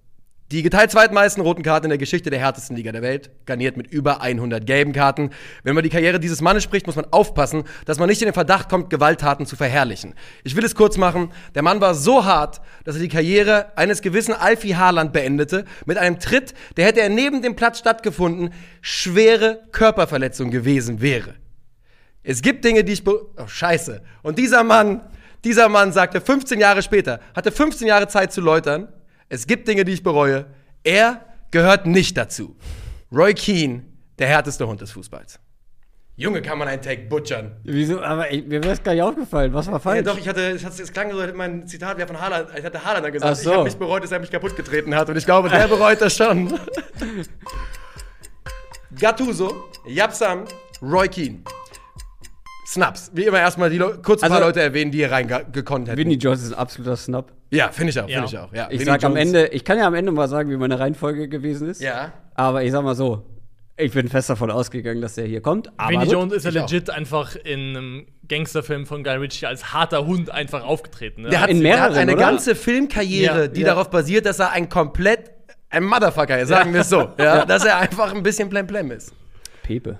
Die 0.51 0.63
geteilt 0.63 0.91
zweitmeisten 0.91 1.41
roten 1.41 1.63
Karten 1.63 1.85
in 1.85 1.91
der 1.91 1.97
Geschichte 1.97 2.29
der 2.29 2.39
härtesten 2.39 2.75
Liga 2.75 2.91
der 2.91 3.01
Welt, 3.01 3.29
garniert 3.45 3.77
mit 3.77 3.87
über 3.87 4.21
100 4.21 4.65
gelben 4.65 4.91
Karten. 4.91 5.29
Wenn 5.63 5.75
man 5.75 5.83
die 5.85 5.89
Karriere 5.89 6.19
dieses 6.19 6.41
Mannes 6.41 6.61
spricht, 6.61 6.87
muss 6.87 6.97
man 6.97 7.05
aufpassen, 7.09 7.63
dass 7.85 7.99
man 7.99 8.09
nicht 8.09 8.21
in 8.21 8.27
den 8.27 8.33
Verdacht 8.33 8.67
kommt, 8.67 8.89
Gewalttaten 8.89 9.45
zu 9.45 9.55
verherrlichen. 9.55 10.13
Ich 10.43 10.57
will 10.57 10.65
es 10.65 10.75
kurz 10.75 10.97
machen. 10.97 11.31
Der 11.55 11.61
Mann 11.61 11.79
war 11.79 11.95
so 11.95 12.25
hart, 12.25 12.59
dass 12.83 12.95
er 12.95 13.01
die 13.01 13.07
Karriere 13.07 13.77
eines 13.77 14.01
gewissen 14.01 14.33
Alfie 14.33 14.75
Haaland 14.75 15.13
beendete, 15.13 15.63
mit 15.85 15.97
einem 15.97 16.19
Tritt, 16.19 16.53
der 16.75 16.85
hätte 16.85 16.99
er 16.99 17.07
neben 17.07 17.41
dem 17.41 17.55
Platz 17.55 17.79
stattgefunden, 17.79 18.53
schwere 18.81 19.61
Körperverletzung 19.71 20.51
gewesen 20.51 20.99
wäre. 20.99 21.35
Es 22.23 22.41
gibt 22.41 22.63
Dinge, 22.65 22.83
die 22.83 22.93
ich. 22.93 23.03
be- 23.03 23.25
Oh, 23.37 23.47
scheiße. 23.47 24.01
Und 24.21 24.37
dieser 24.37 24.63
Mann, 24.63 25.01
dieser 25.43 25.69
Mann 25.69 25.91
sagte 25.91 26.21
15 26.21 26.59
Jahre 26.59 26.81
später, 26.83 27.19
hatte 27.35 27.51
15 27.51 27.87
Jahre 27.87 28.07
Zeit 28.07 28.31
zu 28.31 28.41
läutern. 28.41 28.87
Es 29.29 29.47
gibt 29.47 29.67
Dinge, 29.67 29.85
die 29.85 29.93
ich 29.93 30.03
bereue. 30.03 30.45
Er 30.83 31.25
gehört 31.51 31.85
nicht 31.87 32.15
dazu. 32.17 32.55
Roy 33.11 33.33
Keane, 33.33 33.83
der 34.19 34.27
härteste 34.27 34.67
Hund 34.67 34.81
des 34.81 34.91
Fußballs. 34.91 35.39
Junge, 36.17 36.41
kann 36.41 36.57
man 36.59 36.67
einen 36.67 36.81
Take 36.81 37.03
butchern. 37.07 37.55
Wieso? 37.63 37.99
Aber 38.01 38.29
ey, 38.29 38.41
mir 38.43 38.61
wäre 38.63 38.73
es 38.73 38.83
gar 38.83 38.93
nicht 38.93 39.01
aufgefallen. 39.01 39.53
Was 39.53 39.65
war 39.67 39.73
Ja, 39.75 39.79
falsch? 39.79 40.05
doch, 40.05 40.17
ich 40.19 40.27
hatte, 40.27 40.51
es, 40.51 40.63
hat- 40.63 40.77
es 40.79 40.91
klang 40.93 41.09
so, 41.09 41.17
als 41.17 41.27
hätte 41.29 41.37
mein 41.37 41.65
Zitat 41.67 41.97
wäre 41.97 42.07
von 42.07 42.19
Haaland, 42.21 42.49
ich 42.55 42.63
hatte 42.63 42.83
Haaland 42.85 43.05
dann 43.05 43.13
gesagt, 43.13 43.31
Ach 43.31 43.41
so. 43.41 43.49
ich 43.49 43.55
habe 43.55 43.63
nicht 43.65 43.79
bereut, 43.79 44.03
dass 44.03 44.11
er 44.11 44.19
mich 44.19 44.29
kaputt 44.29 44.55
getreten 44.55 44.93
hat. 44.93 45.09
Und 45.09 45.15
ich 45.17 45.25
glaube, 45.25 45.49
der 45.49 45.67
bereut 45.67 45.99
das 46.01 46.15
schon. 46.15 46.53
Gattuso, 48.99 49.69
Yapsam, 49.87 50.45
Roy 50.81 51.07
Keane. 51.07 51.39
Snaps. 52.71 53.11
Wie 53.13 53.25
immer 53.25 53.39
erstmal 53.39 53.69
die 53.69 53.77
Leu- 53.77 53.97
kurz 54.03 54.23
ein 54.23 54.29
paar 54.29 54.37
Also- 54.37 54.47
Leute 54.49 54.61
erwähnen, 54.61 54.91
die 54.91 54.99
hier 54.99 55.11
reingekonnt 55.11 55.87
hätten. 55.89 55.97
Vinnie 55.97 56.15
Jones 56.15 56.41
ist 56.43 56.53
ein 56.53 56.57
absoluter 56.59 56.95
Snap. 56.95 57.31
ja, 57.49 57.69
finde 57.69 57.89
ich 57.91 57.99
auch, 57.99 58.07
Ja. 58.07 58.19
finde 58.23 58.27
ich 58.29 58.37
auch. 58.37 58.53
Ja, 58.53 58.67
Ich 58.69 58.79
Vinnie 58.79 58.85
sag 58.85 59.03
am 59.03 59.15
Ende, 59.17 59.47
ich 59.47 59.65
kann 59.65 59.77
ja 59.77 59.85
am 59.87 59.93
Ende 59.93 60.11
mal 60.11 60.27
sagen, 60.29 60.49
wie 60.49 60.57
meine 60.57 60.79
Reihenfolge 60.79 61.27
gewesen 61.27 61.69
ist. 61.69 61.81
Ja. 61.81 62.13
Aber 62.35 62.63
ich 62.63 62.71
sag 62.71 62.83
mal 62.83 62.95
so, 62.95 63.25
ich 63.75 63.91
bin 63.91 64.07
fest 64.07 64.29
davon 64.29 64.51
ausgegangen, 64.51 65.01
dass 65.01 65.17
er 65.17 65.25
hier 65.25 65.41
kommt. 65.41 65.69
Aber 65.77 66.03
gut. 66.03 66.11
Jones 66.11 66.33
ist 66.33 66.43
ja 66.45 66.51
ich 66.51 66.59
auch. 66.59 66.69
legit 66.69 66.89
einfach 66.89 67.35
in 67.35 67.59
einem 67.75 68.05
Gangsterfilm 68.27 68.85
von 68.85 69.03
Guy 69.03 69.15
Ritchie 69.17 69.47
als 69.47 69.73
harter 69.73 70.05
Hund 70.05 70.29
einfach 70.29 70.63
aufgetreten. 70.63 71.23
Ne? 71.23 71.29
Der 71.29 71.41
hat, 71.41 71.49
In 71.49 71.61
der 71.61 71.73
hat 71.73 71.89
mehreren, 71.91 71.97
eine 71.97 72.13
oder? 72.13 72.21
ganze 72.21 72.55
Filmkarriere, 72.55 73.41
Ja, 73.41 73.47
die 73.47 73.61
ja. 73.61 73.67
darauf 73.67 73.89
basiert, 73.89 74.25
dass 74.25 74.39
er 74.39 74.51
ein 74.51 74.69
komplett 74.69 75.31
ein 75.69 75.83
Motherfucker 75.83 76.39
ist, 76.39 76.49
sagen 76.49 76.73
wir 76.73 76.81
es 76.81 76.89
so. 76.89 77.09
Ja, 77.17 77.45
Dass 77.45 77.63
er 77.65 77.77
einfach 77.77 78.13
ein 78.13 78.23
bisschen 78.23 78.49
blemblem 78.49 78.91
ist. 78.91 79.13
Pepe. 79.63 79.99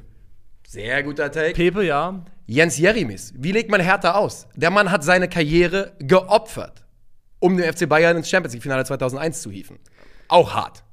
Sehr 0.68 1.02
guter 1.04 1.32
Take. 1.32 1.54
Pepe, 1.54 1.84
ja. 1.86 2.24
Jens 2.52 2.78
Jeremis, 2.78 3.34
wie 3.38 3.54
legt 3.54 3.72
man 3.72 3.80
härter 3.80 4.18
aus? 4.18 4.46
Der 4.58 4.72
Mann 4.72 4.92
hat 4.92 5.06
seine 5.06 5.30
Karriere 5.30 5.94
geopfert, 6.00 6.84
um 7.40 7.56
den 7.56 7.72
FC 7.72 7.88
Bayern 7.88 8.18
ins 8.18 8.30
Champions 8.30 8.54
League-Finale 8.54 8.84
2001 8.84 9.42
zu 9.42 9.50
hieven. 9.50 9.80
Auch 10.28 10.54
hart. 10.54 10.84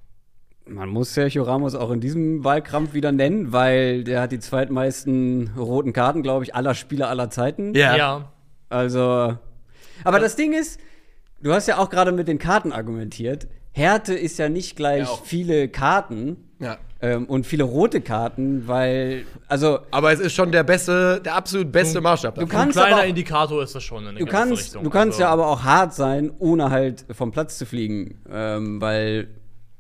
Man 0.67 0.89
muss 0.89 1.15
Sergio 1.15 1.43
Ramos 1.43 1.75
auch 1.75 1.91
in 1.91 1.99
diesem 2.01 2.45
Wahlkampf 2.45 2.95
wieder 2.95 3.11
nennen, 3.11 3.53
weil 3.53 4.05
der 4.05 4.21
hat 4.21 4.31
die 4.31 4.39
zweitmeisten 4.39 5.51
roten 5.57 5.93
Karten, 5.93 6.23
glaube 6.23 6.45
ich, 6.45 6.55
aller 6.55 6.77
Spieler 6.77 7.09
aller 7.09 7.29
Zeiten. 7.29 7.75
Ja. 7.75 8.31
Also. 8.69 9.37
Aber 10.05 10.21
das 10.21 10.37
Ding 10.37 10.53
ist, 10.53 10.79
du 11.41 11.53
hast 11.53 11.67
ja 11.67 11.79
auch 11.79 11.91
gerade 11.91 12.13
mit 12.13 12.29
den 12.29 12.39
Karten 12.39 12.71
argumentiert. 12.71 13.49
Härte 13.73 14.15
ist 14.15 14.39
ja 14.39 14.49
nicht 14.49 14.77
gleich 14.77 15.09
Ja, 15.09 15.19
viele 15.25 15.69
Karten 15.69 16.37
Ja. 16.61 16.79
Ähm, 17.01 17.27
und 17.27 17.47
viele 17.47 17.65
rote 17.65 18.01
Karten, 18.01 18.67
weil, 18.67 19.25
also 19.47 19.79
Aber 19.91 20.13
es 20.13 20.19
ist 20.21 20.33
schon 20.35 20.51
der 20.51 20.65
beste, 20.65 21.21
der 21.25 21.37
absolut 21.37 21.71
beste 21.71 22.01
Maßstab. 22.01 22.35
du 22.35 22.41
dafür. 22.41 22.57
Ein 22.59 22.61
kannst 22.63 22.77
kleiner 22.79 22.97
aber 22.97 23.05
auch- 23.05 23.09
Indikator 23.09 23.63
ist 23.63 23.75
das 23.75 23.85
schon 23.85 24.07
in 24.07 24.17
Du 24.17 24.27
kannst, 24.27 24.63
Richtung. 24.65 24.85
du 24.85 24.91
kannst 24.91 25.15
Also, 25.15 25.23
ja 25.23 25.29
aber 25.31 25.47
auch 25.47 25.63
hart 25.63 25.95
sein, 25.95 26.33
ohne 26.39 26.71
halt 26.71 27.05
vom 27.13 27.31
Platz 27.31 27.57
zu 27.59 27.67
fliegen. 27.67 28.21
Ähm, 28.31 28.81
weil, 28.81 29.29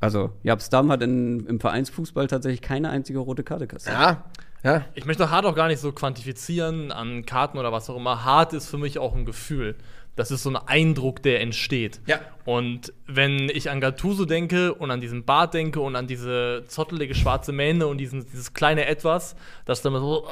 also, 0.00 0.30
Jabstam 0.44 0.92
hat 0.92 1.02
in, 1.02 1.44
im 1.46 1.58
Vereinsfußball 1.58 2.28
tatsächlich 2.28 2.62
keine 2.62 2.90
einzige 2.90 3.18
rote 3.18 3.42
Karte 3.42 3.66
kassiert. 3.66 3.96
Ja, 3.96 4.24
ja. 4.62 4.84
Ich 4.94 5.04
möchte 5.04 5.28
hart 5.30 5.44
auch 5.44 5.54
gar 5.56 5.66
nicht 5.68 5.80
so 5.80 5.90
quantifizieren 5.92 6.92
an 6.92 7.24
Karten 7.26 7.58
oder 7.58 7.72
was 7.72 7.90
auch 7.90 7.96
immer. 7.96 8.24
Hart 8.24 8.52
ist 8.52 8.68
für 8.68 8.78
mich 8.78 8.98
auch 8.98 9.14
ein 9.16 9.24
Gefühl. 9.24 9.74
Das 10.18 10.30
ist 10.32 10.42
so 10.42 10.50
ein 10.50 10.56
Eindruck, 10.56 11.22
der 11.22 11.40
entsteht. 11.40 12.00
Ja. 12.06 12.20
Und 12.44 12.92
wenn 13.06 13.48
ich 13.50 13.70
an 13.70 13.80
Gattuso 13.80 14.24
denke 14.24 14.74
und 14.74 14.90
an 14.90 15.00
diesen 15.00 15.24
Bart 15.24 15.54
denke 15.54 15.80
und 15.80 15.94
an 15.94 16.06
diese 16.06 16.64
zottelige 16.66 17.14
schwarze 17.14 17.52
Mähne 17.52 17.86
und 17.86 17.98
diesen, 17.98 18.26
dieses 18.26 18.52
kleine 18.52 18.86
Etwas, 18.86 19.36
das 19.64 19.80
dann 19.82 19.92
so, 19.94 20.26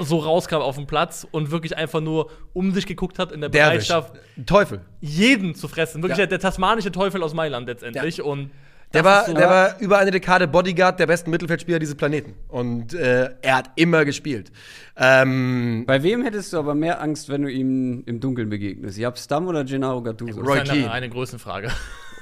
so 0.00 0.18
rauskam 0.18 0.56
auf 0.56 0.74
dem 0.76 0.86
Platz 0.86 1.26
und 1.30 1.50
wirklich 1.52 1.76
einfach 1.76 2.00
nur 2.00 2.30
um 2.54 2.72
sich 2.72 2.86
geguckt 2.86 3.18
hat 3.20 3.30
in 3.30 3.40
der 3.40 3.50
Derwisch. 3.50 3.88
Bereitschaft, 3.88 4.14
Teufel. 4.46 4.80
jeden 5.00 5.54
zu 5.54 5.68
fressen. 5.68 6.02
Wirklich 6.02 6.18
Ja. 6.18 6.26
der, 6.26 6.38
der 6.38 6.40
tasmanische 6.40 6.90
Teufel 6.90 7.22
aus 7.22 7.32
Mailand 7.34 7.68
letztendlich. 7.68 8.22
Und 8.22 8.50
Der 8.92 9.04
war, 9.04 9.26
so- 9.26 9.34
der 9.34 9.48
war 9.48 9.78
über 9.80 9.98
eine 9.98 10.10
Dekade 10.10 10.48
Bodyguard 10.48 10.98
der 10.98 11.06
besten 11.06 11.30
Mittelfeldspieler 11.30 11.78
dieses 11.78 11.94
Planeten. 11.94 12.34
Und 12.48 12.92
äh, 12.92 13.30
er 13.40 13.56
hat 13.56 13.70
immer 13.76 14.04
gespielt. 14.04 14.50
Ähm, 14.96 15.84
Bei 15.86 16.02
wem 16.02 16.22
hättest 16.24 16.52
du 16.52 16.58
aber 16.58 16.74
mehr 16.74 17.00
Angst, 17.00 17.28
wenn 17.28 17.42
du 17.42 17.48
ihm 17.50 18.02
im 18.06 18.20
Dunkeln 18.20 18.48
begegnest? 18.50 18.98
Jabstam 18.98 19.46
oder 19.46 19.64
Gennaro 19.64 20.02
Gattuso? 20.02 20.40
Roy 20.40 20.58
das 20.58 20.64
ist 20.64 20.70
eine, 20.70 20.80
Keane. 20.82 20.92
eine 20.92 21.08
Größenfrage. 21.08 21.68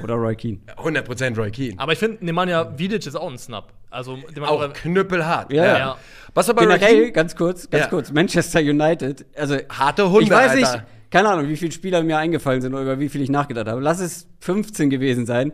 Oder 0.02 0.14
Roy 0.14 0.36
Keane? 0.36 0.58
100% 0.76 1.36
Roy 1.36 1.50
Keane. 1.50 1.74
Aber 1.78 1.92
ich 1.92 1.98
finde, 1.98 2.24
Nemanja 2.24 2.78
Vidic 2.78 3.06
ist 3.06 3.16
auch 3.16 3.30
ein 3.30 3.38
Snap. 3.38 3.72
Also, 3.90 4.18
Auch 4.42 4.72
knüppelhart. 4.74 5.52
Ja, 5.52 5.78
ja. 5.78 5.96
Was 6.34 6.46
war 6.48 6.54
bei 6.54 6.66
Roy 6.66 6.74
Generell, 6.74 6.96
Keane? 7.00 7.12
ganz 7.12 7.34
kurz, 7.34 7.68
ganz 7.70 7.84
Ja. 7.84 7.90
kurz, 7.90 8.12
Manchester 8.12 8.60
United, 8.60 9.24
also 9.34 9.56
Harte 9.70 10.08
Hunde, 10.10 10.24
ich 10.24 10.30
weiß 10.30 10.50
Alter. 10.52 10.56
nicht, 10.76 10.84
keine 11.10 11.30
Ahnung, 11.30 11.48
wie 11.48 11.56
viele 11.56 11.72
Spieler 11.72 12.02
mir 12.02 12.18
eingefallen 12.18 12.60
sind 12.60 12.74
oder 12.74 12.82
über 12.82 13.00
wie 13.00 13.08
viel 13.08 13.22
ich 13.22 13.30
nachgedacht 13.30 13.66
habe. 13.66 13.80
Lass 13.80 13.98
es 14.00 14.28
15 14.40 14.90
gewesen 14.90 15.24
sein. 15.24 15.52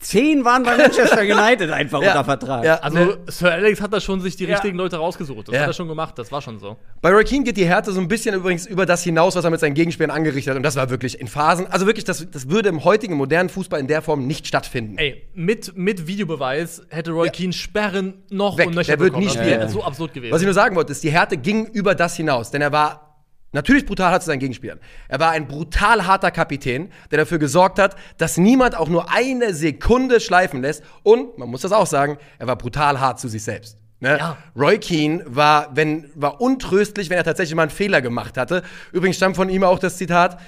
Zehn 0.00 0.44
waren 0.44 0.62
bei 0.62 0.76
Manchester 0.76 1.20
United 1.22 1.70
einfach 1.72 2.00
Ja. 2.00 2.10
unter 2.12 2.24
Vertrag. 2.24 2.64
Ja. 2.64 2.76
Also, 2.76 2.98
Ne. 2.98 3.18
Sir 3.26 3.50
Alex 3.52 3.80
hat 3.80 3.92
da 3.92 4.00
schon 4.00 4.20
sich 4.20 4.36
die 4.36 4.44
Ja. 4.44 4.50
richtigen 4.52 4.76
Leute 4.78 4.96
rausgesucht. 4.96 5.48
Das 5.48 5.54
Ja. 5.54 5.62
hat 5.62 5.66
er 5.68 5.72
schon 5.72 5.88
gemacht, 5.88 6.16
das 6.18 6.30
war 6.30 6.40
schon 6.40 6.60
so. 6.60 6.76
Bei 7.02 7.10
Roy 7.10 7.24
Keane 7.24 7.42
geht 7.44 7.56
die 7.56 7.66
Härte 7.66 7.90
so 7.90 8.00
ein 8.00 8.06
bisschen 8.06 8.34
übrigens 8.34 8.64
über 8.66 8.86
das 8.86 9.02
hinaus, 9.02 9.34
was 9.34 9.44
er 9.44 9.50
mit 9.50 9.58
seinen 9.58 9.74
Gegenspielern 9.74 10.12
angerichtet 10.12 10.50
hat. 10.52 10.56
Und 10.56 10.62
das 10.62 10.76
war 10.76 10.88
wirklich 10.90 11.20
in 11.20 11.26
Phasen. 11.26 11.66
Also 11.66 11.86
wirklich, 11.86 12.04
das, 12.04 12.30
das 12.30 12.48
würde 12.48 12.68
im 12.68 12.84
heutigen 12.84 13.14
modernen 13.16 13.48
Fußball 13.48 13.80
in 13.80 13.88
der 13.88 14.00
Form 14.00 14.26
nicht 14.26 14.46
stattfinden. 14.46 14.98
Ey, 14.98 15.22
mit, 15.34 15.76
mit 15.76 16.06
Videobeweis 16.06 16.82
hätte 16.90 17.10
Roy 17.10 17.26
Ja. 17.26 17.32
Keane 17.32 17.52
Sperren 17.52 18.22
noch 18.30 18.56
Weg. 18.56 18.68
und 18.68 18.76
nöcher 18.76 18.96
Der 18.96 19.00
wird 19.00 19.16
nie 19.16 19.24
Das 19.24 19.34
spielen. 19.34 19.48
wäre 19.50 19.68
so 19.68 19.82
absurd 19.82 20.14
gewesen. 20.14 20.32
Was 20.32 20.40
ich 20.40 20.46
nur 20.46 20.54
sagen 20.54 20.76
wollte, 20.76 20.92
ist, 20.92 21.02
die 21.02 21.10
Härte 21.10 21.36
ging 21.36 21.66
über 21.66 21.96
das 21.96 22.14
hinaus. 22.16 22.52
Denn 22.52 22.62
er 22.62 22.70
war 22.70 23.07
Natürlich 23.52 23.86
brutal 23.86 24.12
hart 24.12 24.22
zu 24.22 24.26
seinen 24.26 24.40
Gegenspielern. 24.40 24.78
Er 25.08 25.20
war 25.20 25.30
ein 25.30 25.48
brutal 25.48 26.06
harter 26.06 26.30
Kapitän, 26.30 26.90
der 27.10 27.18
dafür 27.18 27.38
gesorgt 27.38 27.78
hat, 27.78 27.96
dass 28.18 28.36
niemand 28.36 28.76
auch 28.76 28.88
nur 28.88 29.10
eine 29.10 29.54
Sekunde 29.54 30.20
schleifen 30.20 30.60
lässt. 30.60 30.82
Und, 31.02 31.38
man 31.38 31.48
muss 31.48 31.62
das 31.62 31.72
auch 31.72 31.86
sagen, 31.86 32.18
er 32.38 32.46
war 32.46 32.56
brutal 32.56 33.00
hart 33.00 33.18
zu 33.18 33.28
sich 33.28 33.42
selbst. 33.42 33.78
Ne? 34.00 34.18
Ja. 34.18 34.36
Roy 34.54 34.78
Keane 34.78 35.24
war, 35.26 35.70
wenn, 35.74 36.10
war 36.14 36.40
untröstlich, 36.40 37.10
wenn 37.10 37.16
er 37.16 37.24
tatsächlich 37.24 37.54
mal 37.54 37.62
einen 37.62 37.70
Fehler 37.70 38.02
gemacht 38.02 38.36
hatte. 38.36 38.62
Übrigens 38.92 39.16
stammt 39.16 39.36
von 39.36 39.48
ihm 39.48 39.64
auch 39.64 39.78
das 39.78 39.96
Zitat, 39.96 40.38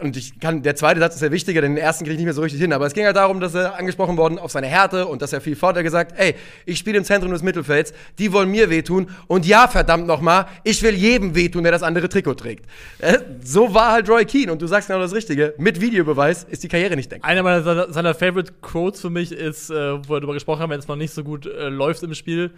und 0.00 0.16
ich 0.16 0.38
kann, 0.38 0.62
der 0.62 0.76
zweite 0.76 1.00
Satz 1.00 1.16
ist 1.16 1.22
ja 1.22 1.32
wichtiger, 1.32 1.60
denn 1.60 1.74
den 1.74 1.82
ersten 1.82 2.04
kriege 2.04 2.12
ich 2.12 2.18
nicht 2.18 2.26
mehr 2.26 2.34
so 2.34 2.42
richtig 2.42 2.60
hin. 2.60 2.72
Aber 2.72 2.86
es 2.86 2.94
ging 2.94 3.04
halt 3.04 3.16
darum, 3.16 3.40
dass 3.40 3.54
er 3.54 3.76
angesprochen 3.76 4.16
worden 4.16 4.38
auf 4.38 4.52
seine 4.52 4.68
Härte 4.68 5.06
und 5.06 5.22
dass 5.22 5.32
er 5.32 5.40
viel 5.40 5.56
fort. 5.56 5.76
Er 5.76 5.82
gesagt, 5.82 6.14
ey, 6.16 6.36
ich 6.66 6.78
spiele 6.78 6.98
im 6.98 7.04
Zentrum 7.04 7.32
des 7.32 7.42
Mittelfelds, 7.42 7.92
die 8.16 8.32
wollen 8.32 8.48
mir 8.48 8.70
wehtun. 8.70 9.10
Und 9.26 9.44
ja, 9.44 9.66
verdammt 9.66 10.06
nochmal, 10.06 10.46
ich 10.62 10.80
will 10.84 10.94
jedem 10.94 11.34
wehtun, 11.34 11.64
der 11.64 11.72
das 11.72 11.82
andere 11.82 12.08
Trikot 12.08 12.34
trägt. 12.34 12.66
Äh, 13.00 13.18
so 13.42 13.74
war 13.74 13.90
halt 13.90 14.08
Roy 14.08 14.24
Keane. 14.24 14.52
Und 14.52 14.62
du 14.62 14.68
sagst 14.68 14.86
genau 14.86 15.00
das 15.00 15.14
Richtige. 15.14 15.54
Mit 15.58 15.80
Videobeweis 15.80 16.44
ist 16.44 16.62
die 16.62 16.68
Karriere 16.68 16.94
nicht 16.94 17.10
denkbar. 17.10 17.28
Einer 17.28 17.42
meiner 17.42 17.92
seiner, 17.92 18.14
Favorite 18.14 18.52
Quotes 18.62 19.00
für 19.00 19.10
mich 19.10 19.32
ist, 19.32 19.68
äh, 19.70 19.74
wo 19.74 20.14
er 20.14 20.20
darüber 20.20 20.34
gesprochen 20.34 20.62
hat, 20.62 20.70
wenn 20.70 20.78
es 20.78 20.86
noch 20.86 20.96
nicht 20.96 21.12
so 21.12 21.24
gut 21.24 21.46
äh, 21.46 21.68
läuft 21.68 22.04
im 22.04 22.14
Spiel. 22.14 22.52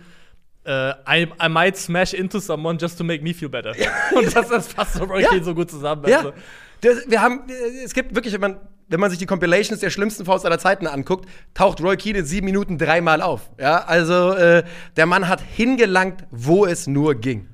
Äh, 0.64 0.90
I, 1.08 1.26
I 1.42 1.48
might 1.48 1.78
smash 1.78 2.12
into 2.12 2.38
someone 2.38 2.76
just 2.78 2.98
to 2.98 3.04
make 3.04 3.24
me 3.24 3.32
feel 3.32 3.48
better. 3.48 3.72
Und 4.14 4.36
das, 4.36 4.46
das 4.50 4.68
passt 4.68 4.94
so 4.96 5.04
Roy 5.04 5.22
Ja. 5.22 5.30
Keane 5.30 5.42
so 5.42 5.54
gut 5.54 5.70
zusammen. 5.70 6.06
Ja. 6.06 6.18
Also. 6.18 6.32
Das, 6.80 6.98
wir 7.08 7.20
haben, 7.20 7.42
äh, 7.48 7.84
es 7.84 7.94
gibt 7.94 8.14
wirklich, 8.14 8.32
wenn 8.34 8.40
man, 8.40 8.56
wenn 8.88 9.00
man 9.00 9.10
sich 9.10 9.18
die 9.18 9.26
Compilations 9.26 9.80
der 9.80 9.90
schlimmsten 9.90 10.24
Faust 10.24 10.44
aller 10.46 10.58
Zeiten 10.58 10.86
anguckt, 10.86 11.28
taucht 11.54 11.80
Roy 11.80 11.96
Keane 11.96 12.18
in 12.18 12.24
sieben 12.24 12.46
Minuten 12.46 12.78
dreimal 12.78 13.22
auf. 13.22 13.50
Ja, 13.58 13.84
also 13.84 14.32
äh, 14.32 14.64
der 14.96 15.06
Mann 15.06 15.28
hat 15.28 15.40
hingelangt, 15.40 16.24
wo 16.30 16.66
es 16.66 16.86
nur 16.86 17.14
ging. 17.14 17.48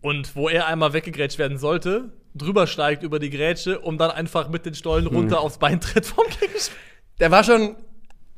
Und 0.00 0.36
wo 0.36 0.48
er 0.48 0.66
einmal 0.66 0.92
weggegrätscht 0.92 1.38
werden 1.38 1.58
sollte, 1.58 2.12
drüber 2.34 2.66
steigt 2.66 3.02
über 3.02 3.18
die 3.18 3.30
Grätsche, 3.30 3.80
um 3.80 3.98
dann 3.98 4.10
einfach 4.10 4.48
mit 4.48 4.66
den 4.66 4.74
Stollen 4.74 5.06
runter 5.06 5.40
aufs 5.40 5.58
Bein 5.58 5.80
tritt 5.80 6.06
vom 6.06 6.26
Gegenspieler. 6.40 6.80
Der 7.18 7.30
war 7.30 7.44
schon, 7.44 7.76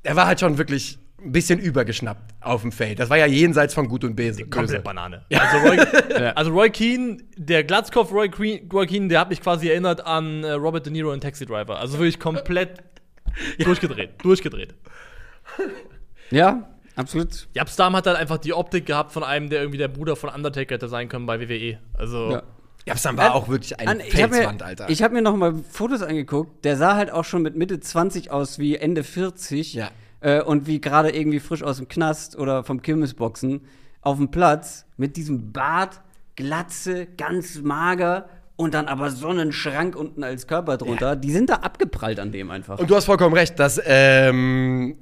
der 0.04 0.16
war 0.16 0.26
halt 0.26 0.40
schon 0.40 0.56
wirklich 0.56 0.98
ein 1.20 1.32
bisschen 1.32 1.58
übergeschnappt 1.58 2.32
auf 2.40 2.62
dem 2.62 2.70
Feld. 2.72 2.98
Das 3.00 3.10
war 3.10 3.16
ja 3.18 3.26
jenseits 3.26 3.74
von 3.74 3.88
Gut 3.88 4.04
und 4.04 4.14
Böse. 4.14 4.44
Komplett 4.46 4.84
Banane. 4.84 5.24
Also, 5.34 5.68
Roy, 5.68 5.78
also 6.34 6.50
Roy 6.52 6.70
Keane, 6.70 7.18
der 7.36 7.64
Glatzkopf 7.64 8.12
Roy, 8.12 8.28
Queen, 8.28 8.68
Roy 8.72 8.86
Keane, 8.86 9.08
der 9.08 9.20
hat 9.20 9.28
mich 9.30 9.40
quasi 9.40 9.68
erinnert 9.68 10.06
an 10.06 10.44
äh, 10.44 10.52
Robert 10.52 10.86
De 10.86 10.92
Niro 10.92 11.12
in 11.12 11.20
Taxi 11.20 11.44
Driver. 11.44 11.78
Also 11.80 11.98
wirklich 11.98 12.20
komplett 12.20 12.82
durchgedreht. 13.58 14.10
Durchgedreht. 14.22 14.74
Ja, 16.30 16.68
absolut. 16.96 17.48
Jabstam 17.54 17.96
hat 17.96 18.06
halt 18.06 18.16
einfach 18.16 18.38
die 18.38 18.52
Optik 18.52 18.86
gehabt 18.86 19.12
von 19.12 19.24
einem, 19.24 19.48
der 19.50 19.60
irgendwie 19.60 19.78
der 19.78 19.88
Bruder 19.88 20.16
von 20.16 20.30
Undertaker 20.30 20.74
hätte 20.74 20.88
sein 20.88 21.08
können 21.08 21.26
bei 21.26 21.40
WWE. 21.40 21.78
Also, 21.94 22.30
Ja. 22.32 22.42
Jabsam 22.86 23.18
war 23.18 23.34
auch 23.34 23.48
wirklich 23.48 23.78
ein 23.78 23.86
An- 23.86 24.00
ich 24.00 24.22
habe 24.22 24.32
Felswand, 24.34 24.60
mir, 24.60 24.66
Alter. 24.66 24.88
ich 24.88 25.02
hab 25.02 25.12
mir 25.12 25.20
noch 25.20 25.36
mal 25.36 25.54
Fotos 25.70 26.00
angeguckt. 26.00 26.64
Der 26.64 26.76
sah 26.78 26.94
halt 26.96 27.10
auch 27.10 27.24
schon 27.24 27.42
mit 27.42 27.54
Mitte 27.54 27.80
20 27.80 28.30
aus 28.30 28.58
wie 28.58 28.76
Ende 28.76 29.04
40. 29.04 29.74
Ja. 29.74 29.90
Äh, 30.20 30.42
und 30.42 30.66
wie 30.66 30.80
gerade 30.80 31.10
irgendwie 31.10 31.40
frisch 31.40 31.62
aus 31.62 31.76
dem 31.76 31.88
Knast 31.88 32.36
oder 32.36 32.64
vom 32.64 32.82
Kirmesboxen 32.82 33.60
auf 34.00 34.16
dem 34.16 34.30
Platz 34.30 34.86
mit 34.96 35.16
diesem 35.16 35.52
Bart, 35.52 36.00
Glatze, 36.36 37.06
ganz 37.16 37.60
mager 37.62 38.28
und 38.56 38.74
dann 38.74 38.86
aber 38.86 39.10
so 39.10 39.28
einen 39.28 39.52
Schrank 39.52 39.94
unten 39.94 40.24
als 40.24 40.46
Körper 40.46 40.76
drunter. 40.76 41.14
Die 41.14 41.30
sind 41.30 41.50
da 41.50 41.54
abgeprallt 41.54 42.18
an 42.18 42.32
dem 42.32 42.50
einfach. 42.50 42.78
Und 42.78 42.90
du 42.90 42.96
hast 42.96 43.04
vollkommen 43.04 43.34
recht, 43.34 43.58
dass 43.58 43.80
ähm, 43.84 44.96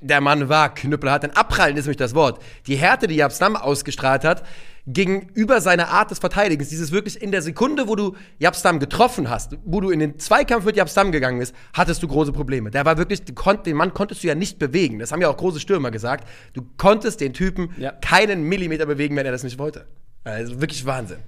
der 0.00 0.20
Mann 0.20 0.48
war 0.48 0.74
knüppelhart. 0.74 1.22
Denn 1.22 1.30
abprallen 1.30 1.76
ist 1.76 1.84
nämlich 1.86 1.96
das 1.96 2.14
Wort. 2.14 2.42
Die 2.66 2.76
Härte, 2.76 3.06
die 3.06 3.16
Jabstam 3.16 3.56
ausgestrahlt 3.56 4.24
hat, 4.24 4.44
gegenüber 4.86 5.62
seiner 5.62 5.88
Art 5.88 6.10
des 6.10 6.18
Verteidigens, 6.18 6.68
dieses 6.68 6.92
wirklich 6.92 7.22
in 7.22 7.30
der 7.32 7.40
Sekunde, 7.40 7.88
wo 7.88 7.96
du 7.96 8.16
Jabstam 8.38 8.80
getroffen 8.80 9.30
hast, 9.30 9.56
wo 9.64 9.80
du 9.80 9.90
in 9.90 9.98
den 9.98 10.18
Zweikampf 10.18 10.66
mit 10.66 10.76
Jabstam 10.76 11.10
gegangen 11.10 11.38
bist, 11.38 11.54
hattest 11.72 12.02
du 12.02 12.08
große 12.08 12.32
Probleme. 12.32 12.70
Der 12.70 12.84
war 12.84 12.98
wirklich, 12.98 13.22
den 13.24 13.76
Mann 13.76 13.94
konntest 13.94 14.22
du 14.22 14.28
ja 14.28 14.34
nicht 14.34 14.58
bewegen. 14.58 14.98
Das 14.98 15.10
haben 15.10 15.22
ja 15.22 15.28
auch 15.28 15.36
große 15.38 15.58
Stürmer 15.58 15.90
gesagt. 15.90 16.28
Du 16.52 16.66
konntest 16.76 17.20
den 17.22 17.32
Typen 17.32 17.70
Ja. 17.78 17.92
keinen 17.92 18.42
Millimeter 18.44 18.84
bewegen, 18.84 19.16
wenn 19.16 19.24
er 19.24 19.32
das 19.32 19.42
nicht 19.42 19.58
wollte. 19.58 19.86
Also 20.22 20.60
wirklich 20.60 20.84
Wahnsinn. 20.84 21.20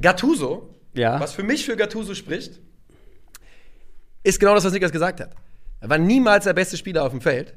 Gattuso, 0.00 0.70
Ja. 0.92 1.18
was 1.18 1.32
für 1.32 1.42
mich 1.42 1.64
für 1.64 1.76
Gattuso 1.76 2.14
spricht, 2.14 2.60
ist 4.22 4.38
genau 4.38 4.54
das, 4.54 4.64
was 4.64 4.72
Niklas 4.72 4.92
gesagt 4.92 5.20
hat. 5.20 5.30
Er 5.84 5.90
war 5.90 5.98
niemals 5.98 6.44
der 6.44 6.54
beste 6.54 6.78
Spieler 6.78 7.04
auf 7.04 7.10
dem 7.10 7.20
Feld. 7.20 7.52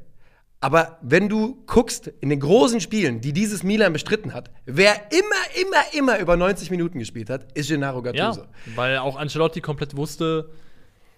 Aber 0.59 0.97
wenn 1.01 1.29
du 1.29 1.63
guckst 1.65 2.11
in 2.19 2.27
den 2.27 2.41
großen 2.41 2.81
Spielen, 2.81 3.21
die 3.21 3.31
dieses 3.31 3.63
Milan 3.63 3.93
bestritten 3.93 4.33
hat, 4.33 4.51
wer 4.65 4.95
immer, 5.13 5.61
immer, 5.65 5.93
immer 5.97 6.19
über 6.19 6.35
90 6.35 6.69
Minuten 6.69 6.99
gespielt 6.99 7.29
hat, 7.29 7.57
ist 7.57 7.69
Gennaro 7.69 8.03
ja, 8.03 8.11
Gattuso. 8.11 8.45
weil 8.75 8.97
auch 8.97 9.15
Ancelotti 9.15 9.61
komplett 9.61 9.95
wusste, 9.95 10.49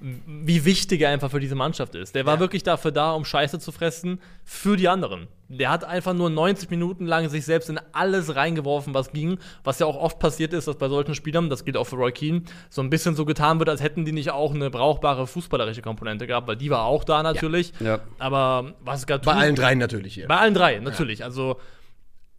wie 0.01 0.63
wichtig 0.63 1.01
er 1.01 1.09
einfach 1.09 1.29
für 1.29 1.39
diese 1.41 1.55
Mannschaft 1.55 1.93
ist. 1.95 2.15
Der 2.15 2.25
war 2.25 2.35
Ja. 2.35 2.39
wirklich 2.39 2.63
dafür 2.63 2.91
da, 2.91 3.11
um 3.11 3.25
Scheiße 3.25 3.59
zu 3.59 3.71
fressen 3.73 4.21
für 4.45 4.77
die 4.77 4.87
anderen. 4.87 5.27
Der 5.49 5.69
hat 5.71 5.83
einfach 5.83 6.13
nur 6.13 6.29
90 6.29 6.69
Minuten 6.69 7.05
lang 7.05 7.27
sich 7.27 7.43
selbst 7.43 7.69
in 7.69 7.79
alles 7.91 8.35
reingeworfen, 8.35 8.93
was 8.93 9.11
ging. 9.11 9.39
Was 9.63 9.79
ja 9.79 9.85
auch 9.87 9.97
oft 9.97 10.19
passiert 10.19 10.53
ist, 10.53 10.67
dass 10.67 10.77
bei 10.77 10.87
solchen 10.87 11.15
Spielern, 11.15 11.49
das 11.49 11.65
gilt 11.65 11.75
auch 11.75 11.85
für 11.85 11.95
Roy 11.97 12.11
Keane, 12.11 12.43
so 12.69 12.81
ein 12.81 12.89
bisschen 12.89 13.15
so 13.15 13.25
getan 13.25 13.59
wird, 13.59 13.67
als 13.67 13.81
hätten 13.81 14.05
die 14.05 14.11
nicht 14.11 14.29
auch 14.31 14.53
eine 14.53 14.69
brauchbare 14.69 15.27
fußballerische 15.27 15.81
Komponente 15.81 16.27
gehabt, 16.27 16.47
weil 16.47 16.55
die 16.55 16.69
war 16.69 16.83
auch 16.85 17.03
da 17.03 17.21
natürlich. 17.23 17.73
Ja. 17.79 17.99
Aber 18.19 18.73
was 18.81 19.05
Gattuso 19.07 19.35
Bei 19.35 19.41
allen 19.41 19.55
dreien 19.55 19.79
natürlich 19.79 20.13
hier. 20.13 20.27
bei 20.27 20.37
allen 20.37 20.53
drei, 20.53 20.79
natürlich. 20.79 21.23
Also 21.23 21.59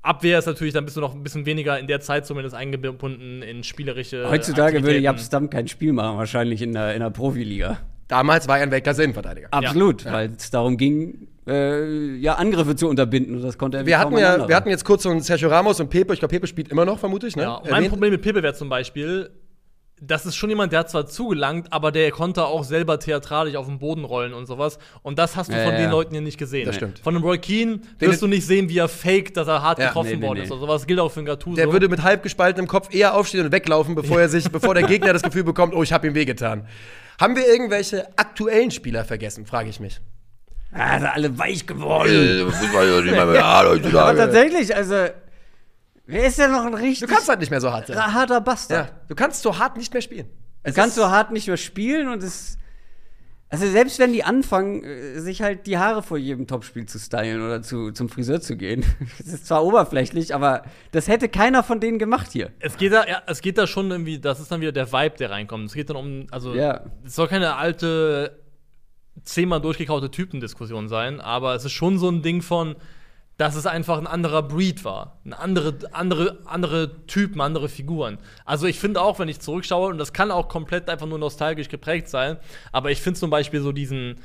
Abwehr 0.02 0.38
ist 0.38 0.47
natürlich, 0.47 0.73
dann 0.73 0.85
bist 0.85 0.97
du 0.97 1.00
noch 1.00 1.14
ein 1.14 1.23
bisschen 1.23 1.45
weniger 1.45 1.78
in 1.78 1.87
der 1.87 2.00
Zeit 2.00 2.26
zumindest 2.26 2.54
eingebunden 2.54 3.42
in 3.42 3.62
spielerische. 3.62 4.28
Heutzutage 4.30 4.83
würde. 4.83 4.99
Jabstam 4.99 5.50
kein 5.50 5.69
Spiel 5.69 5.92
machen, 5.92 6.16
wahrscheinlich 6.16 6.62
in 6.62 6.73
der, 6.73 6.95
in 6.95 7.00
der 7.00 7.11
Profiliga. 7.11 7.78
Damals 8.09 8.49
war 8.49 8.59
er 8.59 8.64
ein 8.64 8.71
Weltklasse-Innenverteidiger. 8.71 9.49
Absolut, 9.52 10.04
weil 10.04 10.33
es 10.37 10.50
darum 10.50 10.76
ging, 10.76 11.28
äh, 11.47 12.16
ja, 12.16 12.35
Angriffe 12.35 12.75
zu 12.76 12.88
unterbinden 12.88 13.37
und 13.37 13.42
das 13.42 13.57
konnte 13.57 13.78
er 13.78 13.87
Wir 13.87 13.99
hatten, 13.99 14.16
ja, 14.19 14.49
wir 14.49 14.57
hatten 14.57 14.69
jetzt 14.69 14.85
kurz 14.85 15.04
so 15.04 15.11
einen 15.11 15.21
Sergio 15.21 15.49
Ramos 15.49 15.80
und 15.80 15.90
Pepe. 15.90 16.14
Ich 16.14 16.19
glaube, 16.19 16.33
Pepe 16.33 16.47
spielt 16.47 16.69
immer 16.71 16.85
noch, 16.85 16.99
vermute 16.99 17.26
ich. 17.26 17.37
Ne? 17.37 17.42
Ja, 17.42 17.62
mein. 17.71 17.88
Problem 17.88 18.12
mit 18.12 18.23
Pepe 18.23 18.42
wäre 18.42 18.54
zum 18.54 18.69
Beispiel, 18.69 19.30
das 20.02 20.25
ist 20.25 20.35
schon 20.37 20.49
jemand, 20.49 20.73
der 20.73 20.80
hat 20.80 20.90
zwar 20.90 21.07
zugelangt, 21.07 21.73
aber 21.73 21.92
der 21.92 22.11
konnte 22.11 22.45
auch 22.47 22.64
selber 22.64 22.99
theatralisch 22.99 23.54
auf 23.57 23.66
den 23.66 23.78
Boden 23.78 24.04
rollen 24.04 24.33
und 24.33 24.47
sowas. 24.47 24.78
Und 25.02 25.19
das 25.19 25.37
hast 25.37 25.50
du 25.50 25.57
Ja, 25.57 25.64
von 25.64 25.73
ja. 25.75 25.78
den 25.80 25.90
Leuten 25.90 26.12
hier 26.12 26.23
nicht 26.23 26.38
gesehen. 26.38 26.64
Das 26.66 26.76
stimmt. 26.76 27.00
Von 27.00 27.14
einem 27.14 27.23
Roy 27.25 27.38
Keane 27.38 27.80
Den- 28.00 28.09
wirst 28.11 28.23
du 28.23 28.26
nicht 28.26 28.47
sehen, 28.47 28.69
wie 28.71 28.78
er 28.78 28.88
fake, 28.88 29.35
dass 29.35 29.47
er 29.47 29.62
hart 29.62 29.78
Ja, 29.78 29.88
getroffen 29.88 30.09
nee, 30.11 30.16
nee, 30.16 30.26
worden 30.26 30.38
nee. 30.38 30.45
ist. 30.45 30.50
Also 30.52 30.64
sowas 30.66 30.87
gilt 30.87 31.00
auch 31.00 31.11
für 31.11 31.21
einen 31.21 31.26
Gattuso. 31.26 31.57
Der 31.57 31.71
würde 31.73 31.88
mit 31.88 32.02
halb 32.02 32.23
gespaltenem 32.23 32.66
Kopf 32.66 32.95
eher 32.95 33.14
aufstehen 33.14 33.45
und 33.45 33.52
weglaufen, 33.52 33.95
bevor 33.95 34.21
er 34.21 34.28
sich, 34.30 34.50
bevor 34.50 34.75
der 34.75 34.85
Gegner 34.85 35.12
das 35.12 35.23
Gefühl 35.23 35.45
bekommt, 35.45 35.75
oh, 35.75 35.83
ich 35.83 35.92
habe 35.92 36.07
ihm 36.07 36.14
wehgetan. 36.14 36.66
Haben 37.21 37.37
wir 37.37 37.47
irgendwelche 37.47 38.07
aktuellen 38.16 38.71
Spieler 38.71 39.04
vergessen, 39.04 39.45
frage 39.45 39.69
ich 39.69 39.80
mich. 39.80 40.00
Ah, 40.73 40.99
sind 40.99 41.09
alle 41.09 41.37
weich 41.38 41.66
geworden. 41.66 42.49
ja, 43.42 44.00
Aber 44.02 44.16
tatsächlich, 44.16 44.75
also, 44.75 44.95
wer 46.11 46.26
ist 46.26 46.38
denn 46.38 46.52
noch 46.52 46.64
ein 46.64 46.75
richtig 46.75 47.00
Du 47.00 47.07
kannst 47.14 47.29
halt 47.29 47.40
nicht 47.40 47.50
mehr 47.50 47.61
so 47.61 47.71
hart 47.73 47.87
sein. 47.87 47.97
harter 48.14 48.35
Ja, 48.35 48.40
Bastard? 48.40 48.93
du 49.09 49.14
kannst 49.14 49.43
so 49.43 49.59
hart 49.59 49.76
nicht 49.76 49.93
mehr 49.93 50.02
spielen. 50.02 50.29
Du 50.64 50.73
kannst 50.73 50.97
so 50.97 51.09
hart 51.11 51.33
nicht 51.33 51.47
mehr 51.49 51.57
spielen 51.57 52.09
und 52.09 52.23
es. 52.23 52.57
Also 53.52 53.67
selbst 53.67 53.99
wenn 53.99 54.12
die 54.12 54.23
anfangen, 54.23 54.85
äh, 54.85 55.19
sich 55.19 55.43
halt 55.43 55.67
die 55.67 55.76
Haare 55.76 56.05
vor 56.05 56.17
jedem 56.19 56.47
Topspiel 56.47 56.87
zu 56.87 57.00
stylen 57.00 57.43
oder 57.43 57.62
zu, 57.62 57.90
zum 57.90 58.09
Friseur 58.09 58.40
zu 58.40 58.57
gehen. 58.57 58.85
Das 59.19 59.26
ist 59.26 59.47
zwar 59.47 59.64
oberflächlich, 59.64 60.35
aber 60.37 60.62
das 60.93 61.09
hätte 61.09 61.29
keiner 61.29 61.64
von 61.64 61.81
denen 61.81 61.99
gemacht 61.99 62.31
hier. 62.31 62.52
Es 62.61 62.76
geht 62.76 62.93
da, 62.93 63.05
ja, 63.09 63.23
es 63.26 63.40
geht 63.40 63.59
da 63.59 63.67
schon 63.67 63.90
irgendwie, 63.90 64.21
das 64.21 64.38
ist 64.38 64.52
dann 64.52 64.61
wieder 64.61 64.71
der 64.71 64.93
Vibe, 64.93 65.17
der 65.17 65.31
reinkommt. 65.33 65.67
Es 65.67 65.73
geht 65.73 65.90
dann 65.90 65.97
um, 65.97 66.26
also, 66.31 66.55
Ja. 66.55 66.85
es 67.05 67.17
soll 67.17 67.26
keine 67.26 67.57
alte, 67.57 68.38
zehnmal 69.25 69.61
durchgekaute 69.61 70.12
Typendiskussion 70.12 70.88
sein, 70.88 71.21
aber 71.21 71.57
es 71.57 71.64
ist 71.64 71.73
schon 71.73 71.99
so 71.99 72.09
ein 72.09 72.23
Ding 72.23 72.43
von, 72.43 72.76
dass 73.40 73.54
es 73.54 73.66
einfach 73.66 73.97
ein 73.97 74.06
anderer 74.06 74.42
Breed 74.42 74.85
war. 74.85 75.18
Ein 75.25 75.32
andere, 75.32 75.78
andere, 75.92 76.40
andere 76.44 77.06
Typen, 77.06 77.40
andere 77.40 77.70
Figuren. 77.70 78.18
Also 78.44 78.66
ich 78.66 78.78
finde 78.78 79.00
auch, 79.00 79.18
wenn 79.18 79.30
ich 79.30 79.40
zurückschaue, 79.40 79.88
und 79.88 79.97
das 79.97 80.12
kann 80.12 80.30
auch 80.30 80.49
komplett 80.49 80.90
einfach 80.90 81.06
nur 81.06 81.18
nostalgisch 81.18 81.70
geprägt 81.70 82.11
sein, 82.11 82.37
aber 82.70 82.90
ich 82.90 83.00
finde 83.00 83.18
zum 83.18 83.30
Beispiel 83.30 83.62
so 83.62 83.73
diesen, 83.73 84.16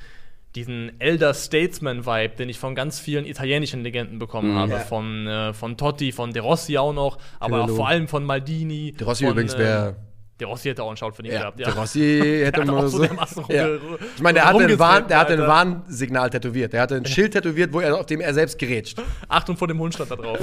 diesen 0.55 0.99
Elder 0.99 1.33
Statesman-Vibe, 1.33 2.35
den 2.35 2.49
ich 2.49 2.59
von 2.59 2.75
ganz 2.75 2.99
vielen 2.99 3.25
italienischen 3.25 3.83
Legenden 3.83 4.19
bekommen 4.19 4.53
habe. 4.53 4.73
Ja. 4.73 4.79
Von, 4.79 5.27
äh, 5.27 5.53
von 5.53 5.77
Totti, 5.77 6.11
von 6.11 6.33
De 6.33 6.41
Rossi 6.41 6.77
auch 6.77 6.91
noch, 6.91 7.17
aber 7.39 7.61
auch 7.61 7.65
Pirlo. 7.67 7.77
vor 7.77 7.87
allem 7.87 8.09
von 8.09 8.25
Maldini. 8.25 8.91
De 8.91 9.07
Rossi 9.07 9.23
von, 9.23 9.31
übrigens 9.31 9.53
äh, 9.53 9.59
wäre. 9.59 9.95
De 10.39 10.45
Rossi 10.45 10.67
hätte 10.67 10.83
auch 10.83 10.89
einen 10.89 10.97
Shout 10.97 11.11
verdient 11.13 11.35
Ja, 11.35 11.39
gehabt, 11.41 11.59
De 11.59 11.69
Rossi 11.69 12.41
hätte 12.43 12.61
Der 12.65 12.67
hat 12.67 12.67
mal 12.73 12.87
so 12.89 12.97
so. 12.97 13.53
ja. 13.53 13.67
Ich 14.17 14.21
meine, 14.21 14.35
der 14.39 14.45
hatte, 14.45 14.65
ein, 14.65 14.79
Warn, 14.79 15.07
der 15.07 15.19
hatte 15.19 15.33
ein 15.33 15.39
Alter. 15.39 15.51
Warnsignal 15.51 16.29
tätowiert. 16.29 16.73
Der 16.73 16.81
hatte 16.81 16.95
ein 16.95 17.05
Schild 17.05 17.31
tätowiert, 17.33 17.71
wo 17.71 17.79
er, 17.79 17.97
auf 17.97 18.05
dem 18.05 18.19
er 18.19 18.33
selbst 18.33 18.59
gerätscht. 18.59 19.01
Achtung 19.29 19.55
vor 19.55 19.67
dem 19.69 19.79
Hund 19.79 19.93
stand 19.93 20.11
da 20.11 20.15
drauf. 20.17 20.39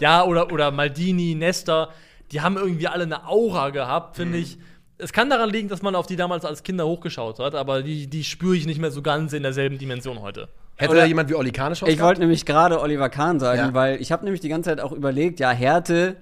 ja, 0.00 0.24
oder, 0.24 0.52
oder 0.52 0.70
Maldini, 0.70 1.34
Nesta, 1.34 1.90
die 2.30 2.40
haben 2.40 2.56
irgendwie 2.56 2.86
alle 2.86 3.04
eine 3.04 3.26
Aura 3.26 3.70
gehabt, 3.70 4.16
finde 4.16 4.38
ich. 4.38 4.58
Es 4.98 5.12
kann 5.12 5.30
daran 5.30 5.50
liegen, 5.50 5.68
dass 5.68 5.80
man 5.82 5.94
auf 5.94 6.06
die 6.06 6.16
damals 6.16 6.44
als 6.44 6.62
Kinder 6.64 6.84
hochgeschaut 6.86 7.38
hat, 7.38 7.54
aber 7.54 7.82
die, 7.82 8.08
die 8.08 8.24
spüre 8.24 8.56
ich 8.56 8.66
nicht 8.66 8.80
mehr 8.80 8.90
so 8.90 9.00
ganz 9.00 9.32
in 9.32 9.42
derselben 9.44 9.78
Dimension 9.78 10.20
heute. 10.20 10.48
Hätte 10.76 10.92
Oder- 10.92 11.00
da 11.02 11.06
jemand 11.06 11.28
wie 11.30 11.34
Olli 11.34 11.50
Kahn 11.52 11.72
Chance 11.74 11.92
Ich 11.92 12.00
wollte 12.00 12.20
nämlich 12.20 12.44
gerade 12.46 12.80
Oliver 12.80 13.08
Kahn 13.08 13.38
sagen, 13.40 13.58
Ja. 13.60 13.74
weil 13.74 14.00
ich 14.00 14.10
habe 14.12 14.24
nämlich 14.24 14.40
die 14.40 14.48
ganze 14.48 14.70
Zeit 14.70 14.80
auch 14.80 14.92
überlegt, 14.92 15.40
ja, 15.40 15.50
Härte 15.50 16.16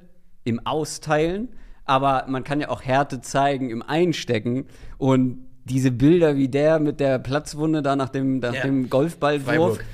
im 0.44 0.64
Austeilen, 0.66 1.48
aber 1.86 2.24
man 2.28 2.44
kann 2.44 2.60
ja 2.60 2.68
auch 2.68 2.82
Härte 2.82 3.20
zeigen 3.20 3.70
im 3.70 3.82
Einstecken. 3.82 4.66
Und 4.98 5.38
diese 5.64 5.90
Bilder 5.90 6.36
wie 6.36 6.48
der 6.48 6.78
mit 6.78 7.00
der 7.00 7.18
Platzwunde 7.18 7.82
da 7.82 7.96
nach 7.96 8.10
dem, 8.10 8.38
nach 8.40 8.54
Ja. 8.54 8.62
dem 8.62 8.90
Golfballwurf. 8.90 9.46
Freiburg. 9.78 9.84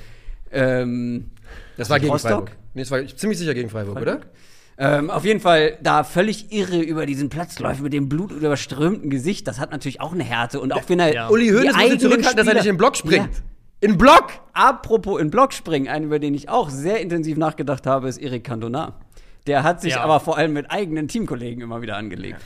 Ähm, 0.51 1.31
Das 1.77 1.89
war 1.89 1.99
gegen 1.99 2.11
Rostock? 2.11 2.31
Freiburg. 2.31 2.51
Nee, 2.73 2.81
das 2.81 2.91
war 2.91 3.05
ziemlich 3.07 3.39
sicher 3.39 3.53
gegen 3.53 3.69
Freiburg, 3.69 3.99
oder? 3.99 4.19
ähm, 4.77 5.09
auf 5.11 5.23
jeden 5.23 5.39
Fall 5.39 5.77
da 5.83 6.03
völlig 6.03 6.51
irre 6.51 6.79
über 6.81 7.05
diesen 7.05 7.29
Platz 7.29 7.59
läuft 7.59 7.81
mit 7.81 7.93
dem 7.93 8.09
blutüberströmten 8.09 9.09
Gesicht. 9.09 9.47
Das 9.47 9.59
hat 9.59 9.71
natürlich 9.71 10.01
auch 10.01 10.13
eine 10.13 10.23
Härte. 10.23 10.59
Und 10.59 10.73
auch 10.73 10.81
wenn 10.87 10.99
er. 10.99 11.13
Ja. 11.13 11.29
Uli 11.29 11.49
Hoeneß 11.49 11.75
muss 11.75 11.99
zurückhalten, 12.01 12.37
dass 12.37 12.47
er 12.47 12.53
nicht 12.55 12.65
in 12.65 12.73
den 12.73 12.77
Block 12.77 12.95
springt. 12.97 13.29
Ja. 13.33 13.41
In 13.81 13.97
Block! 13.97 14.27
Apropos 14.53 15.19
in 15.19 15.29
Block 15.29 15.53
springen, 15.53 15.87
einen, 15.89 16.05
über 16.05 16.17
den 16.19 16.33
ich 16.33 16.47
auch 16.49 16.69
sehr 16.69 17.01
intensiv 17.01 17.37
nachgedacht 17.37 17.85
habe, 17.85 18.07
ist 18.07 18.17
Eric 18.21 18.43
Cantona. 18.45 18.93
Der 19.47 19.63
hat 19.63 19.81
sich 19.81 19.93
Ja. 19.93 20.01
aber 20.01 20.19
vor 20.19 20.37
allem 20.37 20.53
mit 20.53 20.71
eigenen 20.71 21.07
Teamkollegen 21.07 21.61
immer 21.61 21.81
wieder 21.81 21.97
angelegt. 21.97 22.41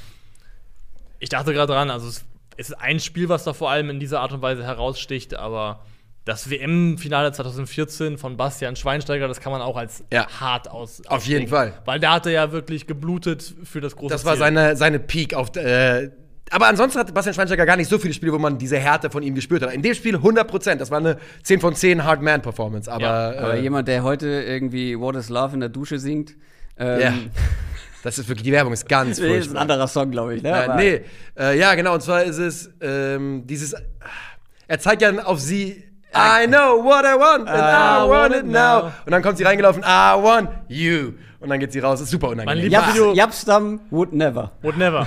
Ich 1.19 1.29
dachte 1.29 1.53
gerade 1.53 1.73
dran, 1.73 1.89
also 1.89 2.07
es 2.07 2.25
es 2.59 2.69
ist 2.69 2.75
ein 2.81 2.99
Spiel, 2.99 3.29
was 3.29 3.43
da 3.43 3.53
vor 3.53 3.69
allem 3.69 3.91
in 3.91 3.99
dieser 3.99 4.19
Art 4.21 4.31
und 4.33 4.41
Weise 4.41 4.63
heraussticht, 4.63 5.35
aber 5.35 5.81
das 6.25 6.49
WM-Finale 6.49 7.31
2014 7.31 8.17
von 8.17 8.35
Bastian 8.35 8.75
Schweinsteiger, 8.75 9.27
das 9.27 9.39
kann 9.41 9.51
man 9.51 9.61
auch 9.61 9.77
als 9.77 10.03
Ja. 10.11 10.27
hart 10.39 10.67
aus. 10.71 11.05
Auf 11.05 11.25
jeden. 11.27 11.47
Fall. 11.47 11.73
Weil 11.85 11.99
da 11.99 12.13
hat 12.15 12.25
er 12.25 12.31
ja 12.31 12.51
wirklich 12.51 12.87
geblutet 12.87 13.53
für 13.63 13.79
das 13.79 13.95
große 13.95 14.11
Das 14.11 14.25
war 14.25 14.33
Ziel. 14.33 14.39
seine, 14.39 14.75
seine 14.75 14.97
Peak 14.99 15.35
auf. 15.35 15.55
Äh, 15.55 16.09
aber 16.49 16.65
ansonsten 16.67 16.99
hat 16.99 17.13
Bastian 17.13 17.35
Schweinsteiger 17.35 17.67
gar 17.67 17.77
nicht 17.77 17.89
so 17.89 17.99
viele 17.99 18.15
Spiele, 18.15 18.33
wo 18.33 18.39
man 18.39 18.57
diese 18.57 18.79
Härte 18.79 19.11
von 19.11 19.21
ihm 19.21 19.35
gespürt 19.35 19.61
hat. 19.61 19.71
In 19.71 19.83
dem 19.83 19.93
Spiel 19.93 20.15
100 20.15 20.47
Prozent. 20.47 20.81
Das 20.81 20.89
war 20.89 20.97
eine 20.97 21.17
10 21.43 21.59
von 21.61 21.75
10 21.75 22.05
Hard 22.05 22.23
Man 22.23 22.41
Performance. 22.41 22.91
Aber, 22.91 23.03
Ja, 23.03 23.39
Aber 23.39 23.53
äh, 23.53 23.61
jemand, 23.61 23.87
der 23.87 24.01
heute 24.01 24.27
irgendwie 24.27 24.99
What 24.99 25.15
is 25.15 25.29
Love 25.29 25.53
in 25.53 25.59
der 25.59 25.69
Dusche 25.69 25.99
singt, 25.99 26.35
ähm, 26.79 26.99
ja. 26.99 27.13
Das 28.03 28.17
ist 28.17 28.29
wirklich, 28.29 28.43
die 28.43 28.51
Werbung 28.51 28.73
ist 28.73 28.87
ganz 28.87 29.19
nee, 29.19 29.25
ist 29.25 29.31
ein 29.31 29.41
furchtbar. 29.41 29.61
anderer 29.61 29.87
Song, 29.87 30.11
glaube 30.11 30.35
ich. 30.35 30.43
Ne? 30.43 30.49
Äh, 30.49 30.75
nee, 30.75 31.01
äh, 31.37 31.59
ja, 31.59 31.75
genau. 31.75 31.95
Und 31.95 32.01
zwar 32.01 32.23
ist 32.23 32.37
es 32.37 32.71
ähm, 32.79 33.43
dieses. 33.45 33.75
Er 34.67 34.79
zeigt 34.79 35.01
ja 35.01 35.11
auf 35.25 35.39
sie. 35.39 35.83
I 36.15 36.47
know 36.47 36.83
what 36.83 37.03
I 37.03 37.19
want 37.19 37.47
and 37.47 37.59
I, 37.59 38.09
want 38.09 38.35
it 38.35 38.45
now. 38.45 38.91
Und 39.05 39.11
dann 39.11 39.21
kommt 39.21 39.37
sie 39.37 39.43
reingelaufen. 39.43 39.83
I 39.83 40.15
want 40.21 40.49
you. 40.67 41.13
Und 41.39 41.49
dann 41.49 41.59
geht 41.59 41.71
sie 41.73 41.79
raus. 41.79 41.99
Ist 41.99 42.09
super 42.09 42.29
unangenehm. 42.29 42.71
Mein 42.71 42.71
Japs, 42.71 42.97
Japstam 43.13 43.81
would 43.89 44.13
never. 44.13 44.51
Would 44.61 44.77
never. 44.77 45.05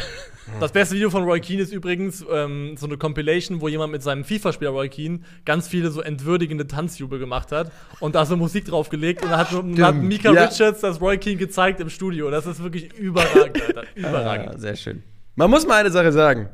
Das 0.59 0.73
beste 0.73 0.95
Video 0.95 1.11
von 1.11 1.23
Roy 1.25 1.41
Keane 1.41 1.63
ist 1.63 1.73
übrigens 1.73 2.25
ähm, 2.31 2.77
so 2.77 2.87
eine 2.87 2.99
Compilation, 2.99 3.61
wo 3.61 3.69
jemand 3.69 3.93
mit 3.93 4.03
seinem 4.03 4.25
FIFA-Spieler 4.25 4.71
Roy 4.71 4.89
Keane 4.89 5.21
ganz 5.45 5.69
viele 5.69 5.91
so 5.91 6.01
entwürdigende 6.01 6.67
Tanzjubel 6.67 7.19
gemacht 7.19 7.53
hat 7.53 7.71
und 8.01 8.15
da 8.15 8.27
so 8.27 8.37
Musik 8.37 8.65
draufgelegt 8.67 9.23
und 9.23 9.31
da 9.31 9.39
hat, 9.39 9.53
und 9.53 9.81
hat 9.81 9.97
Mika 9.97 10.33
Ja. 10.33 10.45
Richards 10.45 10.81
das 10.81 11.01
Roy 11.01 11.19
Keane 11.19 11.37
gezeigt 11.39 11.81
im 11.81 11.89
Studio. 11.89 12.31
Das 12.31 12.47
ist 12.47 12.63
wirklich 12.63 12.93
überragend, 12.95 13.63
Alter. 13.63 13.85
Überragend. 13.95 14.55
Ah, 14.55 14.59
sehr 14.59 14.77
schön. 14.77 15.03
Man 15.37 15.51
muss 15.51 15.67
mal 15.67 15.77
eine 15.81 15.91
Sache 15.91 16.13
sagen. 16.13 16.49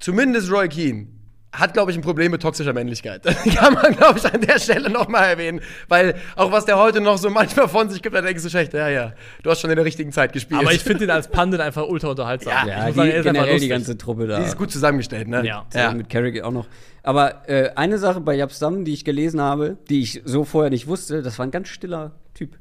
Zumindest 0.00 0.50
Roy 0.52 0.68
Keane 0.68 1.08
hat, 1.58 1.72
glaube 1.74 1.90
ich, 1.90 1.96
ein 1.96 2.02
Problem 2.02 2.30
mit 2.30 2.42
toxischer 2.42 2.72
Männlichkeit. 2.72 3.22
Kann 3.54 3.74
man, 3.74 3.96
glaube 3.96 4.18
ich, 4.18 4.24
an 4.32 4.40
der 4.40 4.58
Stelle 4.58 4.90
noch 4.90 5.08
mal 5.08 5.24
erwähnen. 5.24 5.60
Weil 5.88 6.14
auch 6.36 6.52
was 6.52 6.64
der 6.64 6.78
heute 6.78 7.00
noch 7.00 7.18
so 7.18 7.30
manchmal 7.30 7.68
von 7.68 7.88
sich 7.90 8.02
gibt, 8.02 8.14
da 8.14 8.20
denkst 8.22 8.42
du 8.42 8.48
schlecht, 8.50 8.72
ja, 8.74 8.88
ja, 8.88 9.12
du 9.42 9.50
hast 9.50 9.60
schon 9.60 9.70
in 9.70 9.76
der 9.76 9.84
richtigen 9.84 10.12
Zeit 10.12 10.32
gespielt. 10.32 10.60
Aber 10.60 10.72
ich 10.72 10.82
finde 10.82 11.04
ihn 11.04 11.10
als 11.10 11.28
Pandit 11.28 11.60
einfach 11.60 11.86
ultra 11.86 12.08
unterhaltsam. 12.08 12.52
Ja, 12.68 12.88
Ich 12.88 12.94
muss 12.96 13.04
die, 13.04 13.10
sagen, 13.10 13.10
er 13.10 13.22
generell 13.22 13.60
die 13.60 13.68
ganze 13.68 13.96
Truppe 13.98 14.26
da. 14.26 14.38
die 14.40 14.44
ist 14.46 14.56
gut 14.56 14.70
zusammengestellt, 14.70 15.28
ne? 15.28 15.44
Ja. 15.46 15.66
Ja. 15.74 15.92
Mit 15.92 16.08
Carrick 16.08 16.42
auch 16.42 16.52
noch. 16.52 16.66
Aber 17.02 17.48
äh, 17.48 17.70
eine 17.76 17.98
Sache 17.98 18.20
bei 18.20 18.34
Japstam, 18.34 18.84
die 18.84 18.92
ich 18.92 19.04
gelesen 19.04 19.40
habe, 19.40 19.76
die 19.88 20.02
ich 20.02 20.22
so 20.24 20.44
vorher 20.44 20.70
nicht 20.70 20.86
wusste, 20.88 21.22
das 21.22 21.38
war 21.38 21.46
ein 21.46 21.52
ganz 21.52 21.68
stiller 21.68 22.12
Typ. 22.34 22.58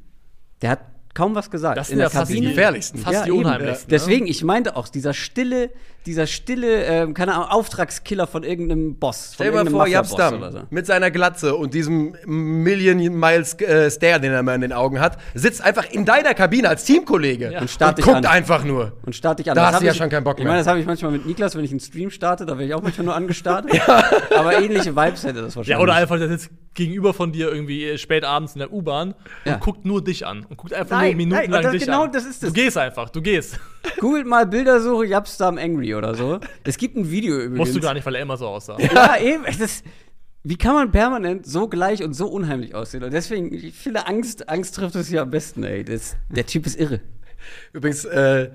Der 0.62 0.70
hat 0.70 0.80
kaum 1.16 1.34
was 1.34 1.50
gesagt. 1.50 1.78
Das 1.78 1.88
sind 1.88 1.96
in 1.96 2.00
der 2.00 2.08
ja 2.08 2.10
fast 2.12 2.30
die 2.30 2.36
Kabine. 2.36 2.50
gefährlichsten. 2.52 3.00
Fast 3.00 3.14
Ja, 3.14 3.24
die 3.24 3.30
eben. 3.32 3.40
unheimlichsten. 3.40 3.88
ne? 3.90 3.98
Deswegen, 3.98 4.28
ich 4.28 4.44
meinte 4.44 4.75
auch, 4.75 4.88
dieser 4.88 5.14
stille, 5.14 5.72
dieser 6.06 6.28
stille, 6.28 6.84
ähm, 6.86 7.14
keine 7.14 7.34
Ahnung, 7.34 7.48
Auftragskiller 7.50 8.27
von 8.27 8.44
irgendeinem 8.44 8.96
Boss. 8.98 9.32
Stell 9.34 9.51
dir 9.51 9.58
von 9.58 9.66
mal 9.72 9.72
vor, 9.72 9.88
Japstam 9.88 10.51
so. 10.51 10.62
mit 10.70 10.86
seiner 10.86 11.10
Glatze 11.12 11.56
und 11.56 11.74
diesem 11.74 12.16
Million 12.25 12.98
Miles 12.98 13.60
äh, 13.62 13.90
Stare, 13.90 14.20
den 14.20 14.32
er 14.32 14.40
immer 14.40 14.53
in 14.56 14.62
den 14.62 14.74
Augen 14.74 15.00
hat, 15.00 15.18
sitzt 15.34 15.62
einfach 15.64 15.90
in 15.90 16.06
deiner 16.06 16.34
Kabine 16.34 16.70
als 16.70 16.84
Teamkollege 16.86 17.51
Ja. 17.51 17.62
Und 17.62 17.82
und 17.82 17.98
dich 17.98 18.06
guckt 18.06 18.18
an. 18.18 18.25
einfach 18.25 18.64
nur. 18.64 18.94
Und 19.06 19.16
starte 19.16 19.42
ich 19.42 19.50
an. 19.50 19.56
Da 19.56 19.62
Das 19.62 19.68
hast 19.68 19.74
hab 19.75 19.79
du 19.82 19.86
ja 19.88 19.92
ich- 19.94 19.98
schon 19.98 20.10
keinen 20.10 20.24
Bock 20.24 20.38
Ich 20.38 20.44
mehr. 20.44 20.51
meine, 20.53 20.60
das 20.62 20.68
habe 20.68 20.79
ich 20.79 20.86
manchmal 20.86 21.12
mit 21.12 21.25
Niklas, 21.25 21.56
wenn 21.56 21.64
ich 21.64 21.72
einen 21.72 21.79
Stream 21.79 22.10
starte, 22.12 22.46
da 22.46 22.53
werde 22.53 22.66
ich 22.66 22.74
auch 22.74 22.82
manchmal 22.82 23.06
nur 23.06 23.16
angestarrt. 23.16 23.66
Aber 24.36 24.58
ähnliche 24.60 24.96
Vibes 24.96 25.24
hätte 25.24 25.42
das 25.42 25.56
wahrscheinlich. 25.56 25.68
Ja, 25.70 25.79
oder 25.79 25.96
einfach, 25.96 26.18
der 26.18 26.29
sitzt 26.29 26.50
gegenüber 26.74 27.14
von 27.14 27.32
dir 27.32 27.50
irgendwie 27.51 27.86
äh, 27.86 27.98
spät 27.98 28.24
abends 28.24 28.53
in 28.53 28.60
der 28.60 28.72
U-Bahn 28.72 29.14
Ja. 29.46 29.53
und 29.56 29.60
guckt 29.62 29.86
nur 29.86 30.03
dich 30.03 30.25
an. 30.27 30.46
Und 30.50 30.58
guckt 30.58 30.74
einfach 30.74 30.98
Nein, 30.98 31.12
nur 31.12 31.16
minutenlang 31.18 31.50
nein, 31.51 31.64
das- 31.64 31.72
dich 31.72 31.86
genau 31.86 32.03
an. 32.03 32.12
das 32.12 32.25
ist 32.25 32.44
es. 32.44 32.50
Du 32.50 32.53
gehst 32.53 32.77
einfach, 32.77 33.10
du 33.10 33.22
gehst. 33.22 33.60
Googelt 34.00 34.28
mal 34.28 34.46
Bildersuche 34.46 35.06
Japstam 35.06 35.58
Angry 35.58 35.96
oder 35.96 36.16
so. 36.16 36.40
Es 36.64 36.78
gibt 36.78 36.96
ein 36.96 37.10
Video 37.10 37.36
übrigens. 37.36 37.58
Musst 37.58 37.76
du 37.76 37.80
gar 37.80 37.94
nicht, 37.94 38.06
weil 38.06 38.16
er 38.16 38.22
immer 38.22 38.38
so 38.38 38.48
aussah. 38.48 38.78
Ja, 38.80 39.18
eben. 39.18 39.46
Ist, 39.46 39.84
wie 40.44 40.58
kann 40.58 40.76
man 40.76 40.92
permanent 40.92 41.46
so 41.46 41.68
gleich 41.68 42.04
und 42.04 42.14
so 42.14 42.28
unheimlich 42.28 42.76
aussehen? 42.76 43.04
Und 43.04 43.14
deswegen, 43.14 43.54
ich 43.54 43.74
finde, 43.74 44.08
Angst, 44.08 44.48
Angst 44.48 44.76
trifft 44.76 44.96
es 44.96 45.08
hier 45.08 45.24
am 45.24 45.32
besten, 45.32 45.64
ey. 45.64 45.84
Das, 45.84 46.16
der 46.30 46.46
Typ 46.46 46.66
ist 46.66 46.80
irre. 46.80 47.02
Übrigens, 47.74 48.06
äh, 48.06 48.52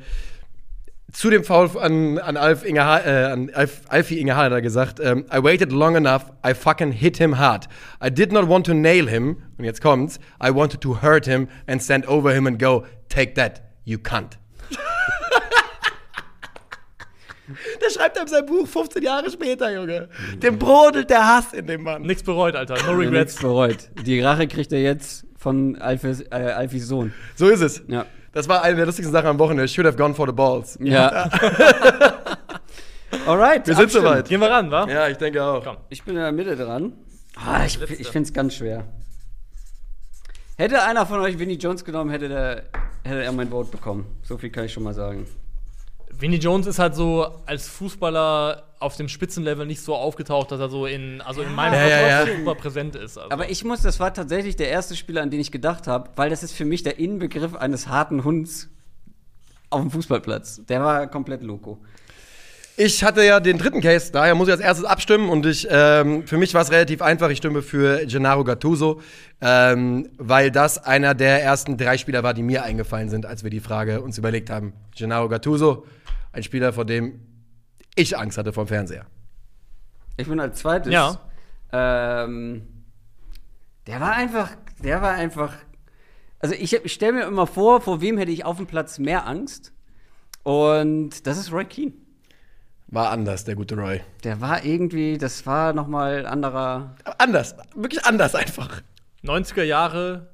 zu 1.12 1.31
dem 1.31 1.45
Foul 1.45 1.71
an, 1.79 2.19
an, 2.19 2.37
Alf 2.37 2.64
Inge 2.64 2.85
ha 2.85 2.99
äh, 3.01 3.33
an 3.33 3.51
Alf, 3.53 3.83
Alfie 3.88 4.21
Inge 4.21 4.37
hat 4.37 4.53
er 4.53 4.62
gesagt, 4.62 5.01
ähm, 5.01 5.25
I 5.33 5.43
waited 5.43 5.73
long 5.73 5.97
enough, 5.97 6.27
I 6.47 6.55
fucking 6.55 6.93
hit 6.93 7.16
him 7.16 7.38
hard. 7.38 7.69
I 8.01 8.11
did 8.11 8.33
not 8.33 8.49
want 8.49 8.66
to 8.66 8.75
nail 8.75 9.09
him, 9.09 9.38
und 9.59 9.64
jetzt 9.64 9.81
kommt's, 9.81 10.19
I 10.43 10.55
wanted 10.55 10.81
to 10.83 11.03
hurt 11.03 11.27
him 11.27 11.49
and 11.66 11.83
stand 11.83 12.07
over 12.07 12.33
him 12.33 12.47
and 12.47 12.59
go, 12.59 12.87
take 13.09 13.35
that, 13.35 13.62
you 13.85 13.99
cunt. 13.99 14.38
Der 17.82 17.90
schreibt 17.90 18.16
er 18.16 18.22
in 18.22 18.28
seinem 18.28 18.46
Buch 18.46 18.66
15 18.66 19.02
Jahre 19.02 19.30
später, 19.30 19.72
Junge. 19.74 20.08
Dem 20.42 20.58
brodelt 20.58 21.10
der 21.10 21.26
Hass 21.26 21.52
in 21.52 21.66
dem 21.66 21.82
Mann. 21.82 22.02
Nichts 22.02 22.22
bereut, 22.22 22.54
Alter. 22.54 22.74
No 22.86 22.96
Nichts 22.96 23.06
regrets. 23.10 23.36
bereut. 23.36 23.90
Die 24.04 24.20
Rache 24.20 24.46
kriegt 24.48 24.72
er 24.72 24.80
jetzt 24.82 25.26
von 25.36 25.76
Alfis, 25.80 26.20
äh, 26.30 26.34
Alfis 26.34 26.86
Sohn. 26.88 27.12
So 27.36 27.48
ist 27.48 27.60
es. 27.60 27.82
Ja. 27.88 28.06
Das 28.32 28.48
war 28.48 28.62
eine 28.62 28.76
der 28.76 28.86
lustigsten 28.86 29.12
Sachen 29.12 29.26
am 29.28 29.38
Wochenende. 29.38 29.66
Should 29.68 29.86
have 29.86 29.96
gone 29.96 30.14
for 30.14 30.26
the 30.26 30.32
balls. 30.32 30.78
Ja. 30.80 31.28
Alright. 33.26 33.66
Wir 33.66 33.74
sind 33.74 33.90
soweit. 33.90 34.28
Gehen 34.28 34.40
wir 34.40 34.50
ran, 34.50 34.70
wa? 34.70 34.86
Ja, 34.88 35.08
ich 35.08 35.16
denke 35.16 35.42
auch. 35.42 35.64
Komm. 35.64 35.76
Ich 35.88 36.02
bin 36.04 36.14
in 36.16 36.22
der 36.22 36.32
Mitte 36.32 36.56
dran. 36.56 36.92
Ah, 37.36 37.64
ich 37.64 37.78
Letzte. 37.78 37.94
ich 37.96 38.08
finde 38.08 38.28
es 38.28 38.32
ganz 38.32 38.54
schwer. 38.54 38.84
Hätte 40.56 40.82
einer 40.82 41.06
von 41.06 41.20
euch 41.20 41.38
Vinnie 41.38 41.54
Jones 41.56 41.84
genommen, 41.84 42.10
hätte, 42.10 42.28
der, 42.28 42.64
hätte 43.04 43.22
er 43.24 43.32
mein 43.32 43.48
Vote 43.48 43.70
bekommen. 43.70 44.06
So 44.22 44.36
viel 44.36 44.50
kann 44.50 44.66
ich 44.66 44.72
schon 44.72 44.82
mal 44.82 44.94
sagen. 44.94 45.26
Vinnie 46.18 46.38
Jones 46.38 46.66
ist 46.66 46.79
halt 46.79 46.94
so 46.94 47.27
als 47.46 47.68
Fußballer 47.68 48.64
auf 48.79 48.96
dem 48.96 49.09
Spitzenlevel 49.09 49.66
nicht 49.66 49.83
so 49.83 49.94
aufgetaucht, 49.94 50.51
dass 50.51 50.61
er 50.61 50.70
so 50.70 50.87
in, 50.87 51.20
also 51.20 51.42
in 51.42 51.55
meinem 51.55 51.75
Ja, 51.75 51.87
ja, 51.87 52.09
ja. 52.09 52.20
Kopf 52.25 52.37
super 52.38 52.55
präsent 52.55 52.96
ist. 52.96 53.18
Also. 53.18 53.31
Aber 53.31 53.51
ich 53.51 53.64
muss, 53.64 53.83
das 53.83 54.01
war 54.01 54.12
tatsächlich 54.12 54.57
der 54.57 54.68
erste 54.68 54.96
Spieler, 54.96 55.23
an 55.23 55.31
den 55.31 55.40
ich 55.40 55.53
gedacht 55.53 55.87
habe, 55.87 56.11
weil 56.16 56.31
das 56.31 56.42
ist 56.42 56.53
für 56.53 56.64
mich 56.64 56.83
der 56.83 56.99
Inbegriff 56.99 57.55
eines 57.55 57.88
harten 57.88 58.25
Hunds 58.25 58.68
auf 59.68 59.81
dem 59.83 59.90
Fußballplatz. 59.90 60.62
Der 60.68 60.83
war 60.83 61.07
komplett 61.07 61.42
loco. 61.42 61.79
Ich 62.83 63.05
hatte 63.05 63.23
ja 63.23 63.40
den 63.40 63.59
dritten 63.59 63.83
Case, 63.83 64.11
daher 64.11 64.35
muss 64.35 64.49
ich 64.49 64.53
als 64.53 64.62
erstes 64.62 64.87
abstimmen 64.87 65.29
und 65.29 65.44
ich, 65.44 65.68
ähm, 65.70 66.27
für 66.27 66.38
mich 66.38 66.55
war 66.55 66.62
es 66.62 66.70
relativ 66.70 67.03
einfach. 67.03 67.29
Ich 67.29 67.37
stimme 67.37 67.61
für 67.61 68.07
Gennaro 68.07 68.42
Gattuso, 68.42 69.03
ähm, 69.42 70.09
weil 70.16 70.51
das 70.51 70.83
einer 70.83 71.14
der 71.14 71.42
ersten 71.42 71.77
drei 71.77 71.99
Spieler 71.99 72.23
war, 72.23 72.33
die 72.33 72.42
mir 72.42 72.62
eingefallen 72.62 73.11
sind, 73.11 73.27
als 73.27 73.44
wir 73.44 73.51
die 73.51 73.61
Frage 73.61 74.01
uns 74.01 74.16
überlegt 74.16 74.49
haben. 74.49 74.73
Gennaro 74.96 75.29
Gattuso, 75.29 75.85
ein 76.33 76.43
Spieler, 76.43 76.73
vor 76.73 76.85
dem 76.85 77.21
ich 77.95 78.16
Angst 78.16 78.38
hatte 78.38 78.53
vom 78.53 78.66
Fernseher. 78.66 79.07
Ich 80.16 80.29
bin 80.29 80.40
als 80.40 80.59
zweites. 80.59 80.93
Ja. 80.93 81.21
Ähm, 81.73 82.62
der 83.87 84.01
war 84.01 84.12
einfach, 84.12 84.51
der 84.83 85.03
war 85.03 85.12
einfach. 85.12 85.55
Also 86.38 86.55
ich, 86.55 86.73
ich 86.73 86.93
stelle 86.93 87.12
mir 87.12 87.25
immer 87.25 87.47
vor, 87.47 87.81
vor 87.81 88.01
wem 88.01 88.16
hätte 88.19 88.33
ich 88.33 88.45
auf 88.45 88.57
dem 88.57 88.66
Platz 88.66 88.99
mehr 88.99 89.27
Angst. 89.27 89.73
Und 90.43 91.27
das 91.27 91.38
ist 91.38 91.53
Roy 91.53 91.64
Keane. 91.64 91.93
War 92.88 93.11
anders, 93.11 93.45
der 93.45 93.55
gute 93.55 93.77
Roy. 93.77 94.01
Der 94.25 94.40
war 94.40 94.64
irgendwie, 94.64 95.16
das 95.16 95.47
war 95.47 95.73
noch 95.73 95.87
mal 95.87 96.27
anderer. 96.27 96.97
Anders, 97.19 97.55
wirklich 97.75 98.05
anders 98.05 98.35
einfach. 98.35 98.83
90er 99.23 99.62
Jahre, 99.62 100.33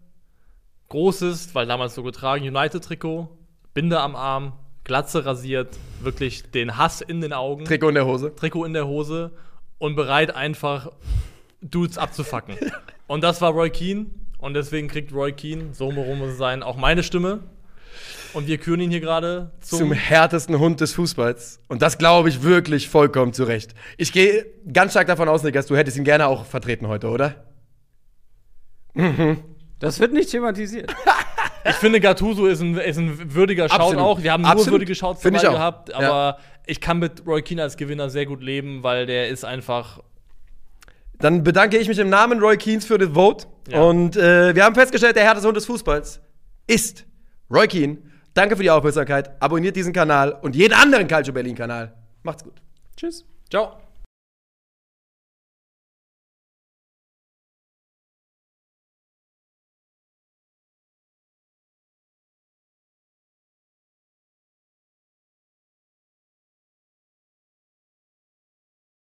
großes, 0.88 1.54
weil 1.54 1.66
damals 1.66 1.94
so 1.94 2.02
getragen, 2.02 2.46
United-Trikot, 2.46 3.28
Binde 3.74 4.00
am 4.00 4.16
Arm, 4.16 4.54
Glatze 4.86 5.26
rasiert, 5.26 5.76
wirklich 6.00 6.48
den 6.52 6.76
Hass 6.76 7.00
in 7.00 7.20
den 7.20 7.32
Augen, 7.32 7.64
Trikot 7.64 7.88
in 7.88 7.96
der 7.96 8.06
Hose. 8.06 8.32
Trikot 8.34 8.64
in 8.64 8.72
der 8.72 8.86
Hose 8.86 9.32
und 9.78 9.96
bereit 9.96 10.34
einfach 10.34 10.92
Dudes 11.60 11.98
abzufacken. 11.98 12.54
und 13.08 13.24
das 13.24 13.40
war 13.40 13.50
Roy 13.50 13.68
Keane 13.68 14.06
und 14.38 14.54
deswegen 14.54 14.86
kriegt 14.86 15.12
Roy 15.12 15.32
Keane, 15.32 15.74
so 15.74 15.88
rum 15.88 16.18
muss 16.18 16.30
es 16.30 16.38
sein, 16.38 16.62
auch 16.62 16.76
meine 16.76 17.02
Stimme. 17.02 17.40
Und 18.32 18.46
wir 18.46 18.58
küren 18.58 18.80
ihn 18.80 18.90
hier 18.90 19.00
gerade 19.00 19.50
zum, 19.60 19.78
Zum 19.78 19.92
härtesten 19.92 20.58
Hund 20.58 20.80
des 20.80 20.92
Fußballs. 20.92 21.58
Und 21.66 21.82
das 21.82 21.98
glaube 21.98 22.28
ich 22.28 22.44
wirklich 22.44 22.88
vollkommen 22.88 23.32
zu 23.32 23.42
Recht. 23.42 23.74
Ich 23.96 24.12
gehe 24.12 24.46
ganz 24.72 24.92
stark 24.92 25.08
davon 25.08 25.28
aus, 25.28 25.42
Niklas, 25.42 25.66
du 25.66 25.76
hättest 25.76 25.96
ihn 25.96 26.04
gerne 26.04 26.28
auch 26.28 26.44
vertreten 26.44 26.86
heute, 26.86 27.08
oder? 27.08 27.44
Das 29.80 29.98
wird 29.98 30.12
nicht 30.12 30.30
thematisiert. 30.30 30.94
Ich 31.68 31.76
finde, 31.76 32.00
Gattuso 32.00 32.46
ist 32.46 32.60
ein, 32.60 32.76
ist 32.76 32.98
ein 32.98 33.34
würdiger 33.34 33.68
Shout 33.68 33.76
Absolut. 33.76 34.02
auch. 34.02 34.22
Wir 34.22 34.32
haben 34.32 34.42
nur 34.42 34.50
Absolut. 34.50 34.72
würdige 34.72 34.94
Shouts 34.94 35.20
dabei 35.22 35.38
gehabt, 35.38 35.88
Ja. 35.90 35.96
aber 35.96 36.38
ich 36.66 36.80
kann 36.80 36.98
mit 36.98 37.26
Roy 37.26 37.42
Keane 37.42 37.62
als 37.62 37.76
Gewinner 37.76 38.10
sehr 38.10 38.26
gut 38.26 38.42
leben, 38.42 38.82
weil 38.82 39.06
der 39.06 39.28
ist 39.28 39.44
einfach. 39.44 40.00
Dann 41.18 41.42
bedanke 41.44 41.78
ich 41.78 41.88
mich 41.88 41.98
im 41.98 42.10
Namen 42.10 42.40
Roy 42.40 42.56
Keens 42.56 42.84
für 42.84 42.98
das 42.98 43.10
Vote. 43.10 43.46
Ja. 43.68 43.80
Und 43.80 44.16
äh, 44.16 44.54
wir 44.54 44.64
haben 44.64 44.74
festgestellt, 44.74 45.16
der 45.16 45.24
härteste 45.24 45.46
Hund 45.48 45.56
des 45.56 45.64
Fußballs 45.66 46.20
ist 46.66 47.04
Roy 47.50 47.66
Keane. 47.66 47.98
Danke 48.34 48.54
für 48.56 48.62
die 48.62 48.70
Aufmerksamkeit. 48.70 49.30
Abonniert 49.40 49.76
diesen 49.76 49.92
Kanal 49.94 50.32
und 50.42 50.54
jeden 50.54 50.74
anderen 50.74 51.06
Calcio 51.08 51.32
Berlin 51.32 51.54
Kanal. 51.54 51.94
Macht's 52.22 52.44
gut. 52.44 52.60
Tschüss. 52.96 53.24
Ciao. 53.50 53.85